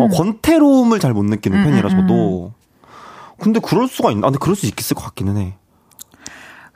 [0.00, 2.52] 어, 권태로움을 잘 못 느끼는 음, 편이라 음, 저도.
[3.38, 4.26] 근데 그럴 수가 있나?
[4.26, 5.56] 아, 근데 그럴 수 있을 것 같기는 해.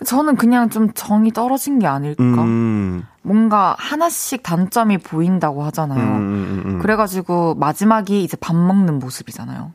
[0.05, 2.23] 저는 그냥 좀 정이 떨어진 게 아닐까?
[2.23, 6.01] 음, 뭔가 하나씩 단점이 보인다고 음, 하잖아요.
[6.17, 6.79] 음, 음.
[6.81, 9.73] 그래가지고 마지막이 이제 밥 먹는 모습이잖아요.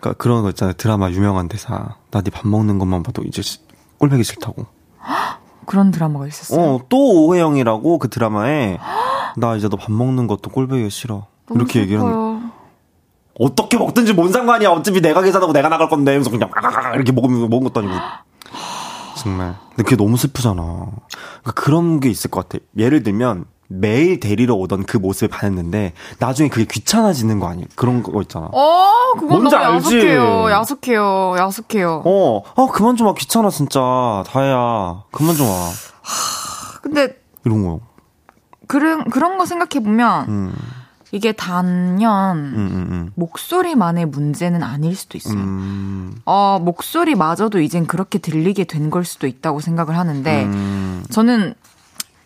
[0.00, 0.74] 그러니까 그런 거 있잖아요.
[0.76, 1.96] 드라마 유명한 대사.
[2.10, 3.60] 나 네 밥 먹는 것만 봐도 이제 시-
[3.98, 4.66] 꼴보기 싫다고.
[5.66, 6.60] 그런 드라마가 있었어요.
[6.60, 8.78] 어, 또 오해영이라고 그 드라마에
[9.36, 11.26] 나 이제 너 밥 먹는 것도 꼴보기 싫어.
[11.54, 12.50] 이렇게 얘기를 하는.
[13.40, 14.70] 어떻게 먹든지 뭔 상관이야.
[14.70, 16.12] 어차피 내가 계산하고 내가 나갈 건데.
[16.12, 16.50] 그래서 그냥
[16.94, 17.94] 이렇게 먹으면 먹은 것도 아니고.
[19.16, 19.54] 정말.
[19.70, 20.62] 근데 그게 너무 슬프잖아.
[20.62, 22.62] 그러니까 그런 게 있을 것 같아.
[22.76, 27.66] 예를 들면 매일 데리러 오던 그 모습을 반했는데 나중에 그게 귀찮아지는 거 아니야?
[27.74, 28.46] 그런 거 있잖아.
[28.52, 29.96] 어, 그건 너무 알지?
[29.96, 30.50] 야속해요.
[30.50, 31.34] 야속해요.
[31.38, 32.02] 야속해요.
[32.04, 33.14] 어, 아 그만 좀 와.
[33.14, 33.80] 귀찮아 진짜.
[34.26, 35.04] 다혜야.
[35.10, 35.68] 그만 좀 와.
[36.82, 37.80] 근데 이런 거.
[38.66, 40.54] 그런 그런 거 생각해 보면 음,
[41.10, 42.54] 이게 단연 음,
[42.90, 45.18] 음, 목소리만의 문제는 아닐 수도 음.
[45.18, 45.34] 있어요.
[45.38, 51.04] 음, 어, 목소리마저도 이젠 그렇게 들리게 된 걸 수도 있다고 생각을 하는데 음.
[51.10, 51.54] 저는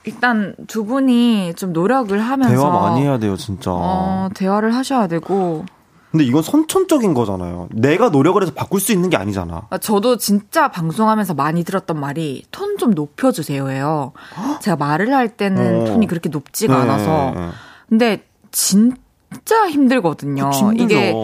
[0.07, 3.72] 일단 두 분이 좀 노력을 하면서 대화 많이 해야 돼요, 진짜.
[3.72, 5.64] 어, 대화를 하셔야 되고
[6.12, 7.68] 근데 이건 선천적인 거잖아요.
[7.72, 9.66] 내가 노력을 해서 바꿀 수 있는 게 아니잖아.
[9.68, 14.12] 아, 저도 진짜 방송하면서 많이 들었던 말이 톤 좀 높여주세요예요.
[14.61, 15.84] 제가 말을 할 때는 어.
[15.86, 17.48] 톤이 그렇게 높지가 네, 않아서 네, 네.
[17.88, 20.50] 근데 진짜 힘들거든요.
[20.78, 21.14] 이게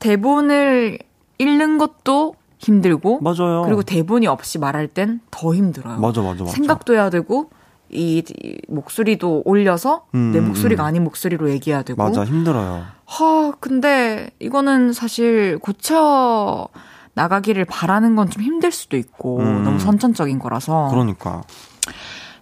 [0.00, 0.98] 대본을
[1.38, 3.62] 읽는 것도 힘들고 맞아요.
[3.64, 6.00] 그리고 대본이 없이 말할 땐 더 힘들어요.
[6.00, 6.52] 맞아, 맞아, 맞아.
[6.52, 7.50] 생각도 해야 되고
[7.90, 10.86] 이, 이 목소리도 올려서 음, 내 목소리가 음.
[10.86, 12.02] 아닌 목소리로 얘기해야 되고.
[12.02, 12.84] 맞아, 힘들어요.
[13.06, 16.68] 하, 근데 이거는 사실 고쳐
[17.14, 19.64] 나가기를 바라는 건 좀 힘들 수도 있고 음.
[19.64, 21.42] 너무 선천적인 거라서 그러니까.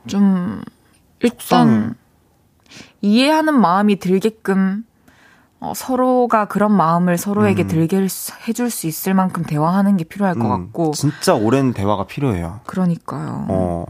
[0.07, 0.61] 좀
[1.25, 1.73] 속상해.
[1.73, 1.95] 일단
[3.01, 4.85] 이해하는 마음이 들게끔
[5.61, 7.69] 어, 서로가 그런 마음을 서로에게 음.
[7.69, 8.07] 들게
[8.47, 12.61] 해줄 수 있을 만큼 대화하는 게 필요할 것 음, 같고 진짜 오랜 대화가 필요해요.
[12.67, 13.47] 그러니까요.
[13.49, 13.87] 어.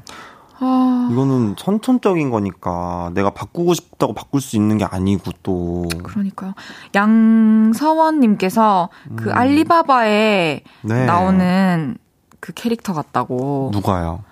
[0.59, 5.87] 아, 이거는 선천적인 거니까 내가 바꾸고 싶다고 바꿀 수 있는 게 아니고 또.
[6.03, 6.55] 그러니까요.
[6.95, 10.89] 양서원님께서 그 알리바바에 음.
[10.89, 11.05] 네.
[11.07, 11.97] 나오는
[12.41, 13.71] 그 캐릭터 같다고.
[13.73, 14.23] 누가요?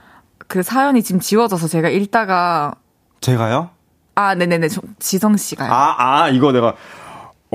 [0.46, 2.74] 그 사연이 지금 지워져서 제가 읽다가
[3.20, 3.70] 제가요?
[4.14, 5.72] 아 네네네 저- 지성 씨가요.
[5.72, 6.74] 아, 아, 이거 내가.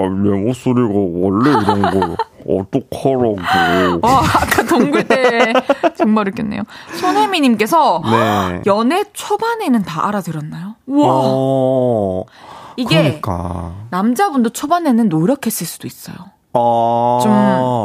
[0.02, 2.16] 아, 내 목소리가 원래 이런 거
[2.48, 4.00] 어떡하라고.
[4.02, 5.54] 어, 아까 동굴 때
[5.98, 6.64] 정말 웃겼네요.
[7.00, 8.62] 손혜미님께서 네.
[8.66, 10.76] 연애 초반에는 다 알아들었나요?
[10.88, 12.24] 와 어.
[12.78, 13.74] 이게 그러니까.
[13.90, 16.16] 남자분도 초반에는 노력했을 수도 있어요.
[16.54, 17.20] 어.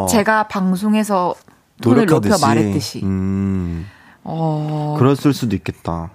[0.08, 1.34] 좀 제가 방송에서
[1.82, 2.46] 톤을 높여 노력하듯이.
[2.46, 3.00] 말했듯이.
[3.02, 3.86] 음.
[4.22, 6.10] 어, 그랬을 수도 있겠다.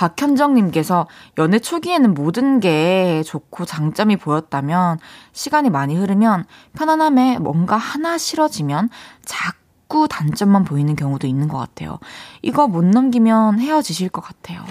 [0.00, 4.98] 박현정님께서 연애 초기에는 모든 게 좋고 장점이 보였다면
[5.32, 8.88] 시간이 많이 흐르면 편안함에 뭔가 하나 싫어지면
[9.26, 11.98] 자꾸 단점만 보이는 경우도 있는 것 같아요.
[12.40, 14.64] 이거 못 넘기면 헤어지실 것 같아요.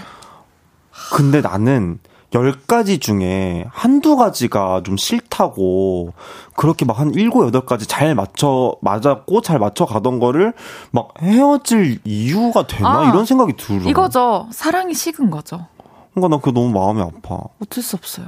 [1.13, 1.99] 근데 나는
[2.35, 6.13] 열 가지 중에 한두 가지가 좀 싫다고
[6.55, 10.53] 그렇게 막한 일곱 여덟 가지 잘 맞춰 맞았고 잘 맞춰 가던 거를
[10.91, 13.89] 막 헤어질 이유가 되나 아, 이런 생각이 들어.
[13.89, 14.47] 이거죠.
[14.51, 15.65] 사랑이 식은 거죠.
[16.13, 17.39] 그러니까 나 그게 너무 마음이 아파.
[17.61, 18.27] 어쩔 수 없어요.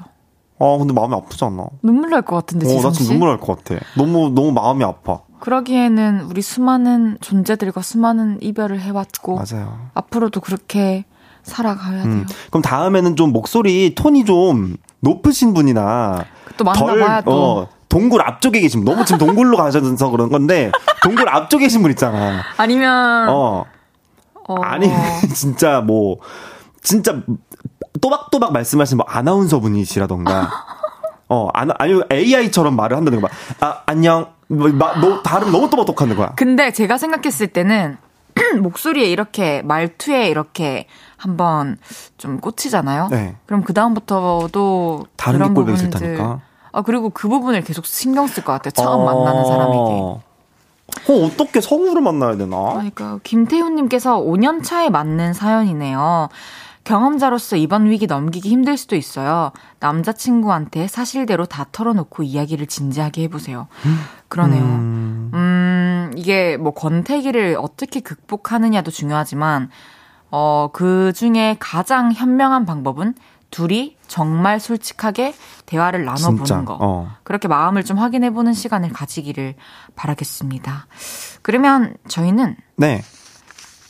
[0.60, 1.68] 아 근데 마음이 아프잖아.
[1.84, 3.10] 눈물 날 것 같은데 어, 나 지금 씨.
[3.12, 3.84] 눈물 날 것 같아.
[3.98, 5.22] 너무 너무 마음이 아파.
[5.42, 9.90] 그러기에는 우리 수많은 존재들과 수많은 이별을 해왔고 맞아요.
[9.96, 11.06] 앞으로도 그렇게
[11.44, 12.14] 살아가야 돼요.
[12.14, 12.28] 음.
[12.50, 16.26] 그럼 다음에는 좀 목소리 톤이 좀 높으신 분이나
[16.58, 17.32] 또 만나봐야 또.
[17.32, 18.94] 어, 동굴 앞쪽에 계신 분.
[18.94, 20.72] 너무 지금 동굴로 가셔서 그런 건데
[21.04, 22.42] 동굴 앞쪽에 계신 분 있잖아.
[22.58, 23.66] 아니면 어.
[24.48, 24.90] 어, 아니
[25.36, 26.18] 진짜 뭐
[26.82, 27.22] 진짜
[28.00, 30.50] 또박또박 말씀하신 뭐 아나운서 분이시라던가
[31.28, 33.32] 어 아나 아니면 AI처럼 말을 한다든가 막,
[33.62, 36.34] 아 안녕 뭐, 마, 너 다른 너무 또박또박하는 거야.
[36.36, 37.98] 근데 제가 생각했을 때는
[38.62, 41.78] 목소리에 이렇게 말투에 이렇게 한번
[42.18, 43.10] 좀 꽂히잖아요.
[43.10, 43.36] 네.
[43.46, 46.20] 그럼 그 다음부터도 다른 그런 부분들.
[46.74, 48.72] 아 그리고 그 부분을 계속 신경 쓸 것 같아요.
[48.72, 50.22] 처음 만나는 사람에게.
[51.10, 52.58] 어, 어떻게 성우를 만나야 되나?
[52.74, 56.30] 그러니까 김태훈님께서 5년 차에 맞는 사연이네요.
[56.84, 59.52] 경험자로서 이번 위기 넘기기 힘들 수도 있어요.
[59.80, 63.68] 남자친구한테 사실대로 다 털어놓고 이야기를 진지하게 해보세요.
[64.28, 64.64] 그러네요.
[64.64, 69.70] 음, 음 이게 뭐 권태기를 어떻게 극복하느냐도 중요하지만,
[70.32, 73.16] 어, 그 중에 가장 현명한 방법은
[73.52, 76.78] 둘이 정말 솔직하게 대화를 나눠보는 진짜, 거.
[76.80, 77.12] 어.
[77.24, 79.56] 그렇게 마음을 좀 확인해보는 시간을 가지기를
[79.96, 80.88] 바라겠습니다.
[81.42, 83.02] 그러면 저희는 네.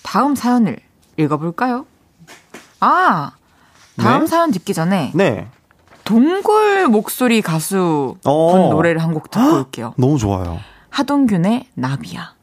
[0.03, 0.77] 다음 사연을
[1.17, 1.85] 읽어볼까요?
[2.81, 3.31] 아,
[3.97, 4.27] 다음 네?
[4.27, 5.47] 사연 듣기 전에 네.
[6.03, 8.69] 동굴 목소리 가수 분 어.
[8.71, 9.93] 노래를 한 곡 듣고 올게요.
[9.97, 10.59] 너무 좋아요.
[10.89, 12.33] 하동균의 나비야.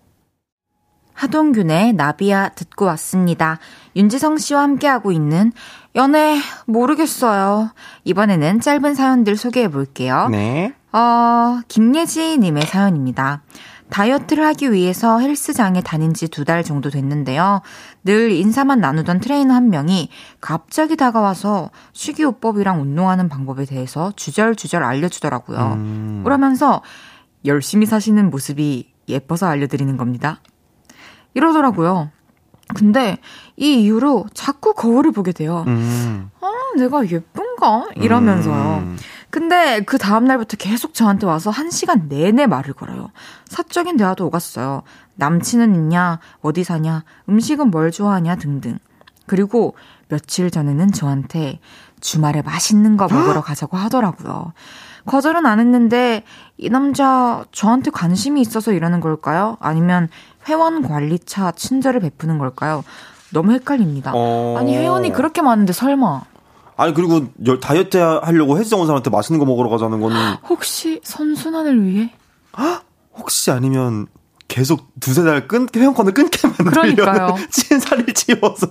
[1.14, 3.58] 하동균의 나비야 듣고 왔습니다.
[3.96, 5.52] 윤지성 씨와 함께하고 있는
[5.96, 7.70] 연애 모르겠어요.
[8.04, 10.28] 이번에는 짧은 사연들 소개해 볼게요.
[10.30, 10.72] 네.
[10.92, 13.42] 어, 김예지 님의 사연입니다.
[13.90, 17.62] 다이어트를 하기 위해서 헬스장에 다닌 지 두 달 정도 됐는데요.
[18.08, 20.08] 늘 인사만 나누던 트레이너 한 명이
[20.40, 25.58] 갑자기 다가와서 식이요법이랑 운동하는 방법에 대해서 주절주절 알려주더라고요.
[25.74, 26.22] 음.
[26.24, 26.80] 그러면서
[27.44, 30.40] 열심히 사시는 모습이 예뻐서 알려드리는 겁니다.
[31.34, 32.10] 이러더라고요.
[32.74, 33.18] 근데
[33.56, 35.64] 이 이후로 자꾸 거울을 보게 돼요.
[35.66, 36.30] 음.
[36.40, 37.88] 아, 내가 예쁜가?
[37.96, 38.82] 이러면서요.
[38.82, 38.96] 음.
[39.30, 43.10] 근데 그 다음날부터 계속 저한테 와서 한 시간 내내 말을 걸어요.
[43.46, 44.82] 사적인 대화도 오갔어요.
[45.16, 46.18] 남친은 있냐?
[46.40, 47.04] 어디 사냐?
[47.28, 48.36] 음식은 뭘 좋아하냐?
[48.36, 48.78] 등등.
[49.26, 49.74] 그리고
[50.08, 51.60] 며칠 전에는 저한테
[52.00, 54.52] 주말에 맛있는 거 먹으러 가자고 하더라고요.
[55.04, 56.22] 거절은 안 했는데
[56.56, 59.56] 이 남자 저한테 관심이 있어서 이러는 걸까요?
[59.60, 60.08] 아니면
[60.48, 62.82] 회원 관리차 친절을 베푸는 걸까요?
[63.32, 64.12] 너무 헷갈립니다.
[64.14, 64.56] 어.
[64.58, 66.22] 아니 회원이 그렇게 많은데 설마
[66.76, 70.16] 아니 그리고 열- 다이어트 하려고 헬스장 온 사람한테 맛있는 거 먹으러 가자는 거는
[70.48, 72.12] 혹시 선순환을 위해?
[73.16, 74.06] 혹시 아니면
[74.46, 77.34] 계속 두세 달 끊, 회원권을 끊게 만들려는 그러니까요.
[77.50, 78.66] 찐 살을 찌워서.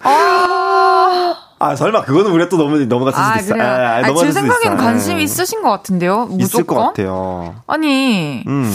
[0.00, 3.62] 아, 아, 설마 그거는 우리가 또 넘어, 넘어갔을 아 수도 있어.
[3.62, 4.76] 아, 아, 넘어갔을 제 생각엔.
[4.78, 5.24] 관심이 예.
[5.24, 6.26] 있으신 것 같은데요.
[6.26, 6.40] 무조건.
[6.40, 7.54] 있을 것 같아요.
[7.66, 8.72] 아니 음.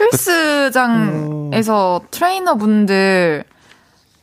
[0.00, 3.44] 헬스장에서 트레이너 분들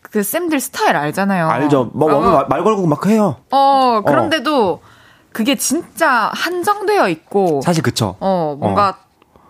[0.01, 1.49] 그 쌤들 스타일 알잖아요.
[1.49, 1.91] 알죠.
[1.93, 3.35] 뭐, 어, 뭐, 말, 말 걸고 막 해요.
[3.51, 4.81] 어, 그런데도
[5.33, 8.15] 그게 진짜 한정되어 있고 사실 그쵸.
[8.21, 8.99] 어 뭔가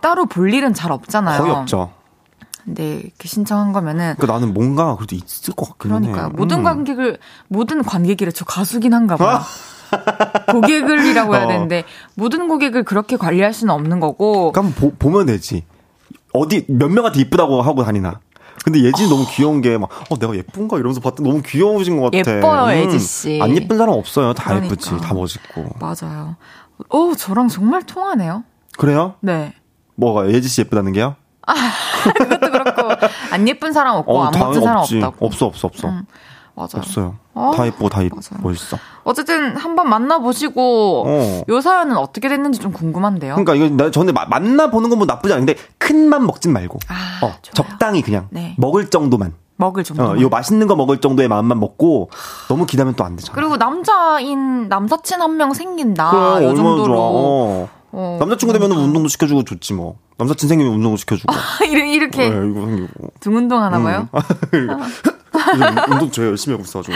[0.01, 1.39] 따로 볼 일은 잘 없잖아요.
[1.39, 1.91] 거의 없죠.
[2.63, 5.99] 근데 이렇게 신청한 거면은 그 나는 뭔가 그래도 있을 것 같긴 해요.
[5.99, 6.29] 그러니까요.
[6.29, 6.63] 모든 음.
[6.63, 9.39] 관객을 모든 관객이래 저 가수긴 한가 봐요.
[10.51, 11.47] 고객을이라고 해야 어.
[11.47, 11.83] 되는데
[12.15, 15.63] 모든 고객을 그렇게 관리할 수는 없는 거고 그럼 보, 보면 되지.
[16.37, 18.19] 어디 몇 명한테 이쁘다고 하고 다니나.
[18.63, 20.77] 근데 예진이 너무 귀여운 게 막, 어, 내가 예쁜가?
[20.77, 22.31] 이러면서 봤더니 너무 귀여우신 것 같아.
[22.31, 22.37] 음.
[22.37, 23.39] 예뻐요, 예지씨.
[23.41, 24.33] 안 예쁜 사람 없어요.
[24.33, 24.65] 다 그러니까.
[24.67, 24.97] 예쁘지.
[25.01, 25.65] 다 멋있고.
[25.79, 26.35] 맞아요.
[26.89, 28.43] 오 저랑 정말 통하네요.
[28.77, 29.15] 그래요?
[29.21, 29.53] 네.
[29.95, 31.15] 뭐가, 예지씨 예쁘다는 게요?
[32.17, 32.89] 그것도 그렇고
[33.31, 34.95] 안 예쁜 사람 없고 안 당연히 멋진 사람 없지.
[34.97, 35.25] 없다고.
[35.25, 35.87] 없어, 없어, 없어.
[35.89, 36.05] 음,
[36.55, 36.69] 맞아요.
[36.77, 37.15] 없어요.
[37.33, 38.41] 어, 다 예쁘고 다 예- 맞아요.
[38.41, 38.77] 멋있어.
[39.03, 41.41] 어쨌든 한번 만나보시고 어.
[41.49, 43.35] 요 사연은 어떻게 됐는지 좀 궁금한데요.
[43.35, 46.79] 그러니까 이거 나 전에 마- 만나보는 건 뭐 나쁘지 않은데 큰 맘 먹진 말고.
[46.87, 47.33] 아, 어.
[47.41, 48.55] 적당히 그냥 네.
[48.57, 49.33] 먹을 정도만.
[49.57, 50.03] 먹을 정도.
[50.03, 52.09] 어, 요 맛있는 거 먹을 정도의 마음만 먹고
[52.49, 53.33] 너무 기다면 또 안 되잖아.
[53.35, 56.11] 그리고 남자인 남사친 한 명 생긴다.
[56.11, 56.85] 그래, 요 정도로.
[56.85, 56.97] 좋아.
[56.97, 57.69] 어.
[57.97, 59.95] 어, 남자친구 되면 운동도 시켜주고 좋지 뭐.
[60.17, 61.33] 남사친 생기면 운동도 시켜주고.
[61.71, 63.07] 이렇게, 이렇게 네, 이거 생기고.
[63.21, 64.09] 등 운동 하나 봐요.
[64.53, 64.69] 요즘
[65.91, 66.95] 운동 제가 열심히 하고 있어가지고.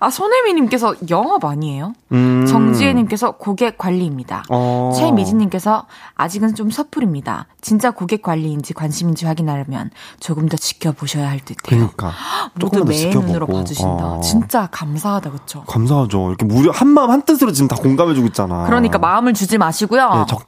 [0.00, 1.94] 아, 손혜미님께서 영업 아니에요?
[2.12, 2.44] 음.
[2.46, 4.42] 정지혜님께서 고객 관리입니다.
[4.50, 4.92] 어.
[4.96, 7.46] 최미진님께서 아직은 좀 섣부릅니다.
[7.62, 11.90] 진짜 고객 관리인지 관심인지 확인하려면 조금 더 지켜보셔야 할 듯해요.
[11.96, 12.12] 그러니까.
[12.60, 13.46] 모두 내 눈으로.
[13.46, 14.04] 봐주신다.
[14.04, 14.20] 어.
[14.20, 15.64] 진짜 감사하다, 그쵸?
[15.64, 16.28] 감사하죠.
[16.28, 18.64] 이렇게 무려 한 마음 한 뜻으로 지금 다 공감해주고 있잖아.
[18.66, 20.10] 그러니까 마음을 주지 마시고요.
[20.14, 20.42] 네, 적,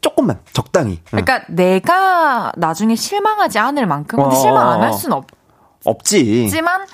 [0.00, 1.00] 조금만, 적당히.
[1.12, 1.22] 응.
[1.22, 4.38] 그러니까 내가 나중에 실망하지 않을 만큼 근데 어.
[4.38, 5.26] 실망 안 할 수는 없
[6.04, 6.44] 지.
[6.44, 6.86] 없지만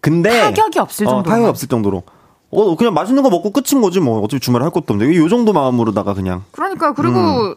[0.00, 0.40] 근데.
[0.42, 1.30] 타격이 없을 어, 정도로.
[1.30, 2.02] 타격이 없을 정도로.
[2.50, 4.20] 어, 그냥 맛있는 거 먹고 끝인 거지 뭐.
[4.20, 5.16] 어차피 주말에 할 것도 없는데.
[5.16, 6.44] 요 정도 마음으로다가 그냥.
[6.52, 7.54] 그러니까 그리고 음.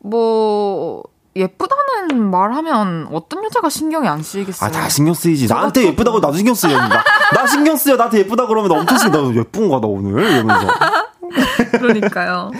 [0.00, 1.02] 뭐
[1.34, 4.68] 예쁘다는 말하면 어떤 여자가 신경이 안 쓰이겠어요.
[4.68, 5.48] 아, 다 신경 쓰이지.
[5.48, 6.76] 저 나한테 예쁘다고 나도 신경 쓰여.
[6.76, 7.02] 나,
[7.34, 7.96] 나 신경 쓰여.
[7.96, 10.22] 나한테 예쁘다 그러면 나 엄청 신경 나 예쁜 거다, 오늘.
[10.22, 10.66] 이러면서.
[11.78, 12.50] 그러니까요.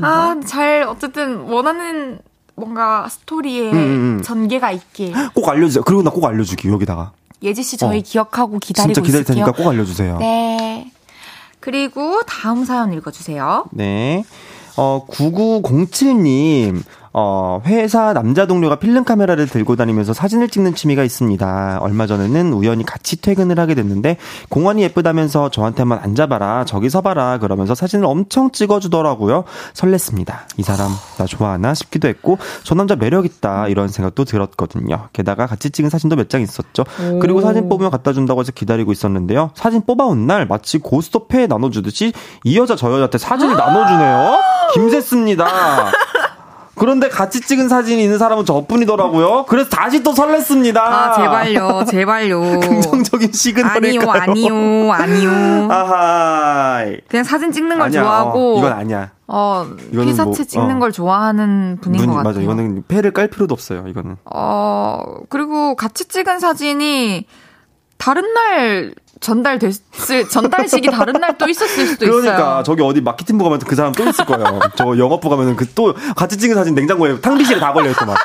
[0.00, 2.18] 아, 잘 어쨌든 원하는
[2.60, 3.76] 뭔가 스토리에 음,
[4.18, 4.22] 음.
[4.22, 5.12] 전개가 있길.
[5.34, 5.82] 꼭 알려주세요.
[5.84, 7.12] 그리고 나 꼭 알려주기, 여기다가.
[7.42, 8.02] 예지 씨 저희 어.
[8.04, 9.44] 기억하고 기다리고 진짜 기다릴 있을게요.
[9.46, 10.18] 테니까 꼭 알려주세요.
[10.18, 10.90] 네.
[11.58, 13.66] 그리고 다음 사연 읽어주세요.
[13.72, 14.24] 네.
[14.76, 16.82] 어, 9907님,
[17.12, 21.78] 어, 회사 남자 동료가 필름 카메라를 들고 다니면서 사진을 찍는 취미가 있습니다.
[21.80, 24.16] 얼마 전에는 우연히 같이 퇴근을 하게 됐는데
[24.48, 29.42] 공원이 예쁘다면서 저한테 한번 앉아봐라 저기 서봐라 그러면서 사진을 엄청 찍어주더라고요.
[29.74, 30.40] 설렜습니다.
[30.56, 30.88] 이 사람
[31.18, 35.08] 나 좋아하나 싶기도 했고 저 남자 매력 있다 이런 생각도 들었거든요.
[35.12, 36.84] 게다가 같이 찍은 사진도 몇 장 있었죠.
[37.20, 39.50] 그리고 사진 뽑으면 갖다 준다고 해서 기다리고 있었는데요.
[39.56, 42.12] 사진 뽑아온 날 마치 고스톱 회 나눠주듯이
[42.44, 44.38] 이 여자 저 여자한테 사진을 나눠주네요.
[44.74, 45.46] 김새습니다.
[46.80, 49.44] 그런데 같이 찍은 사진이 있는 사람은 저뿐이더라고요.
[49.46, 50.78] 그래서 다시 또 설렜습니다.
[50.78, 52.40] 아, 제발요, 제발요.
[52.60, 54.22] 긍정적인 시그널일까요?
[54.22, 54.92] 아니요, 아니요,
[55.30, 55.68] 아니요.
[55.70, 56.84] 아하.
[57.06, 58.54] 그냥 사진 찍는 걸 아니야, 좋아하고.
[58.54, 59.10] 어, 이건 아니야.
[59.26, 60.78] 어, 피사체 뭐, 찍는 어.
[60.78, 62.32] 걸 좋아하는 분인 눈이- 것 같아요.
[62.32, 62.40] 맞아.
[62.40, 63.84] 이거는 패를 깔 필요도 없어요.
[63.86, 64.16] 이거는.
[64.24, 67.26] 어, 그리고 같이 찍은 사진이
[67.98, 72.62] 다른 날 전달됐을, 전달식이 다른 날 또 있었을 수도 그러니까 있어요.
[72.64, 74.60] 저기 어디 마케팅부 가면 그 사람 또 있을 거예요.
[74.76, 78.16] 저 영업부 가면은 그 또 같이 찍은 사진 냉장고에 탕비실에 다 걸려 있고 막.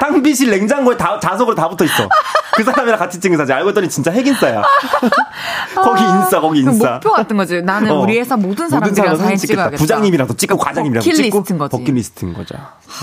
[0.00, 2.08] 탕비실 냉장고에 다 자석으로 다 붙어 있어.
[2.56, 4.62] 그 사람이랑 같이 찍은 사진 알고 봤더니 진짜 핵인싸야.
[5.76, 6.92] 거기 인싸 거기 그 인싸.
[6.94, 7.62] 목표 같은 거지.
[7.62, 8.00] 나는 어.
[8.00, 9.70] 우리 회사 모든 사람들이랑 사람 사진 찍겠다.
[9.70, 11.76] 부장님이랑도 찍고 과장님이랑도 찍고 거지.
[11.76, 12.56] 버킷리스트인 거죠.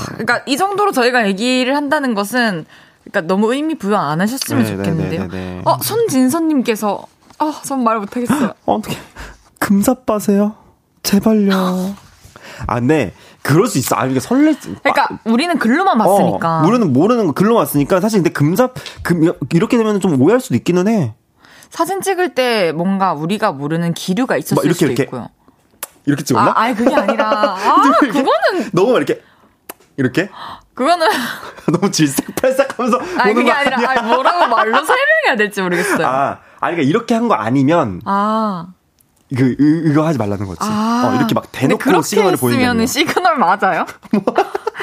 [0.10, 2.66] 그러니까 이 정도로 저희가 얘기를 한다는 것은
[3.06, 5.22] 그러니까 너무 의미 부여 안 하셨으면 네, 좋겠는데요.
[5.22, 5.62] 네, 네, 네.
[5.66, 7.06] 어, 손진선님께서
[7.40, 8.54] 어, 전말 못하겠어요.
[8.66, 8.98] 어떻게
[9.60, 10.56] 금사빠세요?
[11.04, 11.96] 제발요.
[12.68, 13.14] 아, 네.
[13.44, 13.96] 그럴 수 있어.
[13.96, 14.56] 아, 이게 설레.
[14.84, 16.60] 그러니까 우리는 글로만 봤으니까.
[16.60, 18.74] 어, 모르는 모르는 거 글로 왔으니까 사실 근데 금삽
[19.04, 21.14] 금 이렇게 되면 좀 오해할 수도 있기는 해.
[21.70, 25.04] 사진 찍을 때 뭔가 우리가 모르는 기류가 있었을 막 이렇게, 수도 이렇게.
[25.04, 25.30] 있고요.
[26.06, 26.52] 이렇게 찍었나?
[26.52, 27.30] 아, 아니 그게 아니라
[27.60, 29.22] 아, 그거는 너무 막 이렇게
[29.98, 30.30] 이렇게
[30.74, 31.08] 그거는
[31.72, 33.90] 너무 질색팔색하면서 아니 그게 거 아니라?
[33.92, 36.08] 아니, 뭐라고 말로 설명해야 될지 모르겠어요.
[36.08, 36.40] 아.
[36.60, 38.02] 아, 아니 그러니까 이렇게 한 거 아니면
[39.36, 40.60] 그 이- 이거 하지 말라는 거지.
[40.62, 41.10] 아.
[41.12, 42.38] 어, 이렇게 막 대놓고 시그널을
[42.70, 42.86] 아니라.
[42.88, 43.86] 시그널 맞아요?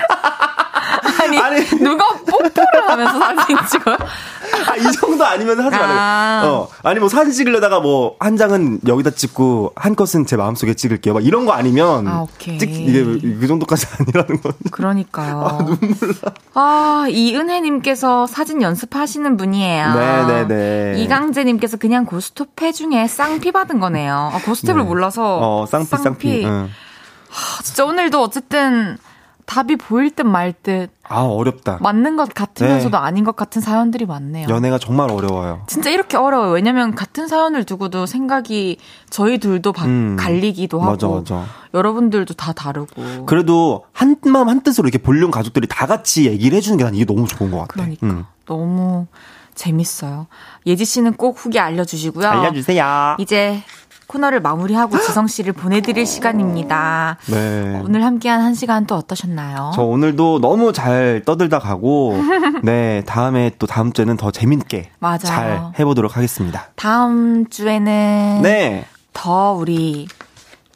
[1.39, 1.65] 아니, 아니.
[1.81, 3.97] 누가 뽀뽀를 하면서 사진 찍어요?
[4.69, 5.99] 아, 이 정도 아니면 하지 말아요.
[5.99, 6.43] 아.
[6.47, 6.69] 어.
[6.83, 11.15] 아니 뭐 사진 찍으려다가 뭐 한 장은 여기다 찍고 한 컷은 제 마음속에 찍을게요.
[11.15, 12.59] 막 이런 거 아니면 아, 오케이.
[12.59, 14.53] 찍 이게 그 정도까지 아니라는 건.
[14.71, 15.59] 그러니까요.
[16.55, 19.95] 아, 이은혜 님께서 사진 연습하시는 분이에요.
[19.95, 20.95] 네 네 네.
[21.03, 24.31] 이강재 님께서 그냥 고스톱 회 중에 쌍피 받은 거네요.
[24.33, 24.87] 아, 고스톱을 네.
[24.89, 25.39] 몰라서.
[25.41, 26.45] 어, 쌍피 쌍피.
[26.47, 26.71] 응.
[27.31, 28.97] 아, 진짜 오늘도 어쨌든
[29.47, 31.79] 답이 보일 듯 말 듯 아, 어렵다.
[31.83, 33.03] 맞는 것 같으면서도 네.
[33.05, 34.49] 아닌 것 같은 사연들이 많네요.
[34.49, 35.63] 연애가 정말 어려워요.
[35.67, 36.53] 진짜 이렇게 어려워요.
[36.53, 38.79] 왜냐면 같은 사연을 두고도 생각이
[39.11, 40.17] 저희 둘도 바- 음.
[40.19, 41.47] 갈리기도 하고 맞아, 맞아.
[41.75, 43.27] 여러분들도 다 다르고.
[43.27, 47.05] 그래도 한 마음 한 뜻으로 이렇게 볼륨 가족들이 다 같이 얘기를 해주는 게 난 이게
[47.05, 47.73] 너무 좋은 것 같아.
[47.75, 48.25] 그러니까 음.
[48.47, 49.07] 너무
[49.55, 50.27] 재밌어요.
[50.67, 52.27] 예지 씨는 꼭 후기 알려주시고요.
[52.29, 53.17] 알려주세요.
[53.19, 53.63] 이제
[54.07, 57.17] 코너를 마무리하고 지성 씨를 보내드릴 시간입니다.
[57.27, 57.81] 네.
[57.85, 59.73] 오늘 함께한 한 시간 또 어떠셨나요?
[59.75, 62.15] 저 오늘도 너무 잘 떠들다 가고,
[62.63, 65.19] 네, 다음에 또 다음 주에는 더 재밌게 맞아요.
[65.19, 66.69] 잘 해보도록 하겠습니다.
[66.77, 68.87] 다음 주에는 네.
[69.13, 70.07] 더 우리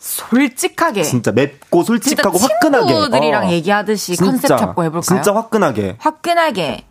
[0.00, 2.86] 솔직하게 진짜 맵고 솔직하고 진짜 화끈하게.
[2.92, 3.50] 친구들이랑 어.
[3.50, 5.02] 얘기하듯이 진짜, 컨셉 잡고 해볼까요?
[5.02, 5.96] 진짜 화끈하게.
[5.98, 6.84] 화끈하게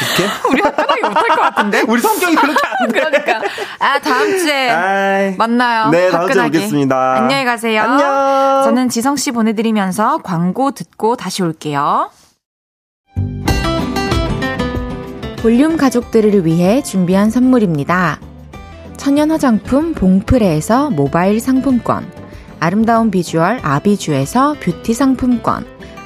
[0.00, 0.32] 이렇게?
[0.50, 1.82] 우리 화끈하게 못할 것 같은데?
[1.88, 3.00] 우리 성격이 그렇게 안 돼.
[3.00, 3.40] 그러니까
[3.78, 5.36] 아 다음 주에 아이.
[5.36, 5.90] 만나요.
[5.90, 6.42] 네, 다음 주에.
[6.44, 7.14] 뵙겠습니다.
[7.16, 7.82] 안녕히 가세요.
[7.82, 8.62] 안녕.
[8.64, 12.10] 저는 지성 씨 보내드리면서 광고 듣고 다시 올게요.
[15.42, 18.18] 볼륨 가족들을 위해 준비한 선물입니다.
[18.98, 22.06] 천연 화장품 봉프레에서 모바일 상품권,
[22.60, 25.64] 아름다운 비주얼 아비주에서 뷰티 상품권,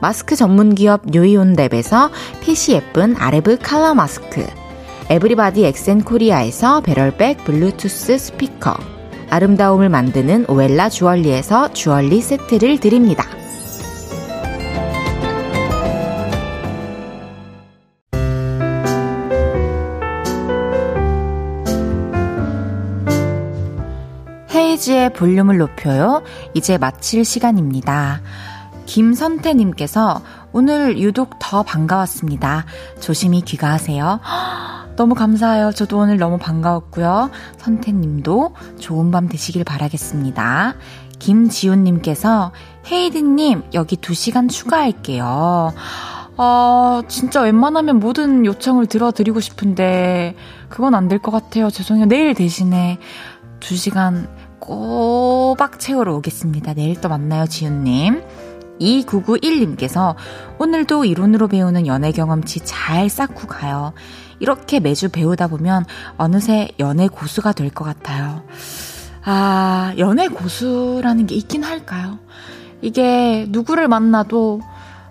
[0.00, 2.10] 마스크 전문 기업 뉴이온랩에서
[2.40, 4.46] 핏이 예쁜 아레브 칼라 마스크,
[5.10, 8.74] 에브리바디 엑센 코리아에서 배럴백 블루투스 스피커,
[9.28, 13.26] 아름다움을 만드는 오엘라 주얼리에서 주얼리 세트를 드립니다.
[24.52, 26.22] 헤이지의 볼륨을 높여요.
[26.54, 28.22] 이제 마칠 시간입니다.
[28.90, 30.20] 김선태님께서
[30.52, 32.64] 오늘 유독 더 반가웠습니다.
[32.98, 34.18] 조심히 귀가하세요.
[34.96, 35.70] 너무 감사해요.
[35.70, 37.30] 저도 오늘 너무 반가웠고요.
[37.58, 40.74] 선태님도 좋은 밤 되시길 바라겠습니다.
[41.20, 42.50] 김지훈님께서
[42.90, 45.72] 헤이디님 여기 2시간 추가할게요.
[46.36, 50.34] 아, 진짜 웬만하면 모든 요청을 들어드리고 싶은데,
[50.68, 51.70] 그건 안 될 것 같아요.
[51.70, 52.06] 죄송해요.
[52.06, 52.98] 내일 대신에
[53.60, 56.74] 2시간 꼬박 채우러 오겠습니다.
[56.74, 58.22] 내일 또 만나요, 지윤님.
[58.80, 60.14] 2991님께서
[60.58, 63.92] 오늘도 이론으로 배우는 연애 경험치 잘 쌓고 가요.
[64.38, 65.84] 이렇게 매주 배우다 보면
[66.16, 68.42] 어느새 연애 고수가 될 것 같아요.
[69.24, 72.18] 아, 연애 고수라는 게 있긴 할까요?
[72.80, 74.60] 이게 누구를 만나도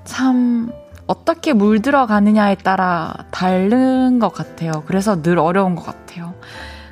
[0.04, 0.72] 참
[1.06, 4.84] 어떻게 물들어 가느냐에 따라 다른 것 같아요.
[4.88, 6.34] 그래서 늘 어려운 것 같아요.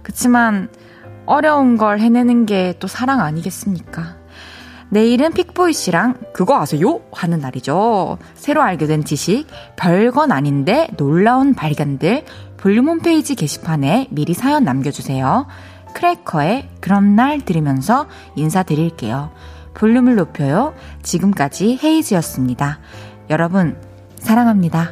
[0.03, 0.69] 그치만
[1.25, 4.16] 어려운 걸 해내는 게 또 사랑 아니겠습니까?
[4.89, 7.01] 내일은 픽보이 씨랑 그거 아세요?
[7.11, 8.17] 하는 날이죠.
[8.35, 9.45] 새로 알게 된 지식,
[9.75, 12.25] 별건 아닌데 놀라운 발견들,
[12.57, 15.47] 볼륨 홈페이지 게시판에 미리 사연 남겨주세요.
[15.93, 19.31] 크래커의 그런 날 들으면서 인사드릴게요.
[19.73, 20.73] 볼륨을 높여요.
[21.03, 22.79] 지금까지 헤이즈였습니다.
[23.29, 23.77] 여러분,
[24.17, 24.91] 사랑합니다.